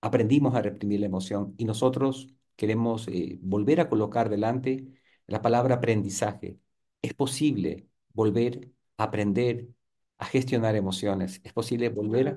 [0.02, 4.86] aprendimos a reprimir la emoción y nosotros queremos eh, volver a colocar delante
[5.26, 6.58] la palabra aprendizaje.
[7.02, 9.68] Es posible volver a aprender
[10.18, 11.40] a gestionar emociones.
[11.44, 12.28] Es posible volver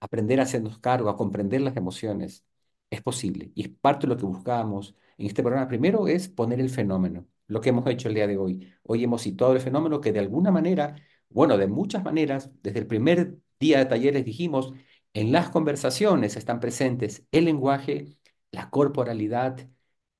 [0.00, 2.44] a aprender a hacernos cargo, a comprender las emociones.
[2.90, 3.50] Es posible.
[3.54, 5.68] Y es parte de lo que buscamos en este programa.
[5.68, 8.72] Primero es poner el fenómeno, lo que hemos hecho el día de hoy.
[8.84, 10.94] Hoy hemos situado el fenómeno que de alguna manera,
[11.28, 14.72] bueno, de muchas maneras, desde el primer día de talleres dijimos,
[15.14, 18.18] en las conversaciones están presentes el lenguaje,
[18.52, 19.68] la corporalidad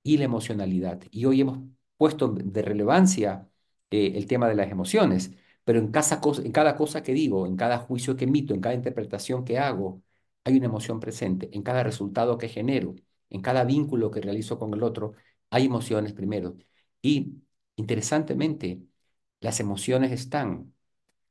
[0.03, 1.03] y la emocionalidad.
[1.11, 1.59] Y hoy hemos
[1.97, 3.49] puesto de relevancia
[3.91, 5.33] eh, el tema de las emociones,
[5.65, 8.75] pero en cada, en cada cosa que digo, en cada juicio que emito, en cada
[8.75, 10.03] interpretación que hago,
[10.47, 11.51] hay una emoción presente.
[11.53, 12.95] En cada resultado que genero,
[13.31, 15.13] en cada vínculo que realizo con el otro,
[15.51, 16.57] hay emociones primero.
[17.03, 17.43] Y
[17.77, 18.83] interesantemente,
[19.41, 20.75] las emociones están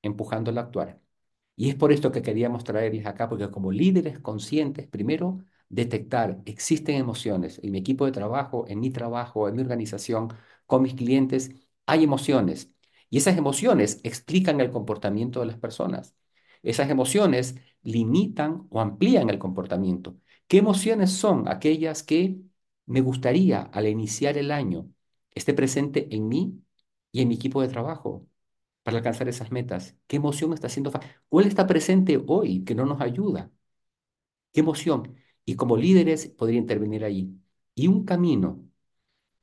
[0.01, 1.01] empujando el actuar.
[1.55, 5.39] Y es por esto que queríamos traerles acá, porque como líderes conscientes, primero,
[5.69, 7.59] detectar, existen emociones.
[7.63, 10.29] En mi equipo de trabajo, en mi trabajo, en mi organización,
[10.65, 11.51] con mis clientes,
[11.85, 12.71] hay emociones.
[13.09, 16.15] Y esas emociones explican el comportamiento de las personas.
[16.63, 17.55] Esas emociones
[17.85, 20.17] limitan o amplían el comportamiento.
[20.47, 22.39] ¿Qué emociones son aquellas que
[22.87, 24.91] me gustaría al iniciar el año
[25.31, 26.61] esté presente en mí
[27.13, 28.27] y en mi equipo de trabajo?
[28.83, 29.97] para alcanzar esas metas?
[30.07, 30.91] ¿Qué emoción está haciendo
[31.29, 33.51] ¿Cuál está presente hoy que no nos ayuda?
[34.53, 35.15] ¿Qué emoción?
[35.45, 37.39] Y como líderes podría intervenir allí.
[37.75, 38.65] Y un camino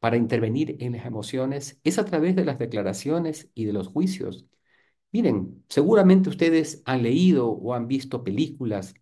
[0.01, 4.47] para intervenir en las emociones es a través de las declaraciones y de los juicios.
[5.13, 8.95] Miren, seguramente ustedes han leído o han visto películas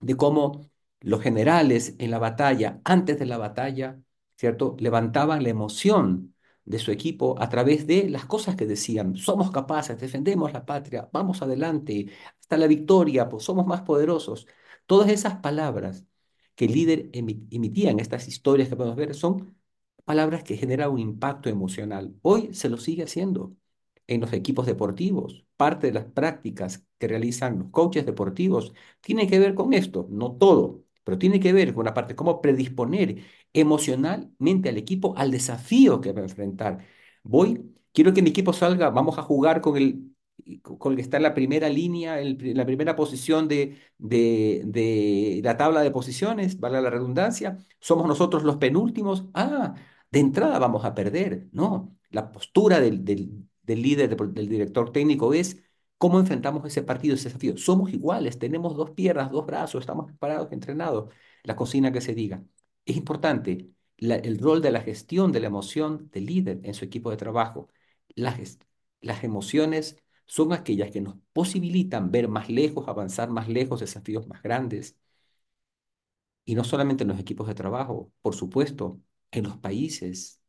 [0.00, 0.70] de cómo
[1.00, 4.00] los generales en la batalla, antes de la batalla,
[4.36, 4.76] ¿cierto?
[4.80, 6.34] Levantaban la emoción
[6.64, 9.16] de su equipo a través de las cosas que decían.
[9.16, 12.08] Somos capaces, defendemos la patria, vamos adelante,
[12.40, 14.46] hasta la victoria, pues somos más poderosos.
[14.86, 16.04] Todas esas palabras
[16.54, 19.56] que el líder emitía en estas historias que podemos ver son
[20.04, 22.14] palabras que generan un impacto emocional.
[22.22, 23.56] Hoy se lo sigue haciendo
[24.06, 25.44] en los equipos deportivos.
[25.56, 30.32] Parte de las prácticas que realizan los coaches deportivos tiene que ver con esto, no
[30.36, 33.18] todo, pero tiene que ver con la parte, cómo predisponer
[33.52, 36.84] emocionalmente al equipo al desafío que va a enfrentar.
[37.22, 40.14] Voy, quiero que mi equipo salga, vamos a jugar con el,
[40.62, 45.40] con el que está en la primera línea, en la primera posición de, de, de
[45.42, 49.24] la tabla de posiciones, vale la redundancia, somos nosotros los penúltimos.
[49.34, 49.74] Ah,
[50.10, 51.48] de entrada vamos a perder.
[51.52, 53.04] No, la postura del,
[53.64, 55.62] del líder, del director técnico es
[55.98, 57.56] ¿Cómo enfrentamos ese partido, ese desafío?
[57.56, 61.12] Somos iguales, tenemos dos piernas, dos brazos, estamos preparados, entrenados.
[61.42, 62.44] La cocina que se diga.
[62.84, 67.10] Es importante el rol de la gestión de la emoción del líder en su equipo
[67.10, 67.68] de trabajo.
[68.14, 68.58] Las,
[69.00, 69.96] las emociones
[70.26, 74.98] son aquellas que nos posibilitan ver más lejos, avanzar más lejos, desafíos más grandes.
[76.44, 79.00] Y no solamente en los equipos de trabajo, por supuesto,
[79.30, 80.40] en los países,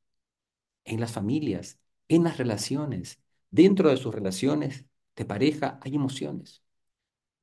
[0.85, 3.19] en las familias, en las relaciones.
[3.51, 6.63] Dentro de sus relaciones de pareja hay emociones.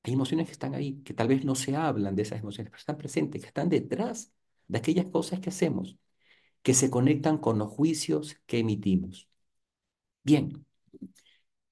[0.04, 2.80] Hay emociones que están ahí, que tal vez no se hablan de esas emociones, pero
[2.80, 4.32] están presentes, que están detrás
[4.68, 5.96] de aquellas cosas que hacemos,
[6.62, 9.28] que se conectan con los juicios que emitimos.
[10.24, 10.64] Bien,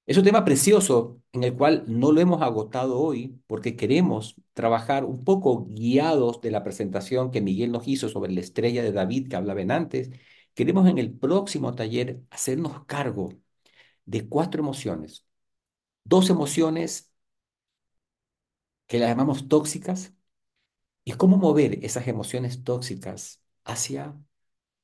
[0.06, 5.04] es un tema precioso en el cual no lo hemos agotado hoy porque queremos trabajar
[5.04, 9.28] un poco guiados de la presentación que Miguel nos hizo sobre la estrella de David
[9.28, 10.10] que hablaban antes
[10.54, 13.30] Queremos en el próximo taller hacernos cargo
[14.06, 15.26] de cuatro emociones.
[16.04, 17.12] Dos emociones
[18.86, 20.14] que las llamamos tóxicas
[21.04, 24.16] y cómo mover esas emociones tóxicas hacia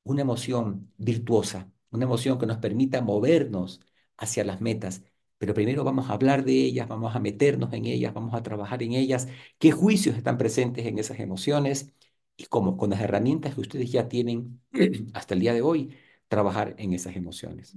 [0.04, 3.82] una emoción virtuosa, una emoción que nos permita movernos
[4.18, 5.04] hacia las metas.
[5.38, 8.82] Pero primero vamos a hablar de ellas, vamos a meternos en ellas, vamos a trabajar
[8.84, 9.28] en ellas,
[9.60, 11.94] qué juicios están presentes en esas emociones
[12.36, 14.60] y cómo con las herramientas que ustedes ya tienen
[15.14, 15.96] hasta el día de hoy,
[16.28, 17.76] trabajar en esas emociones.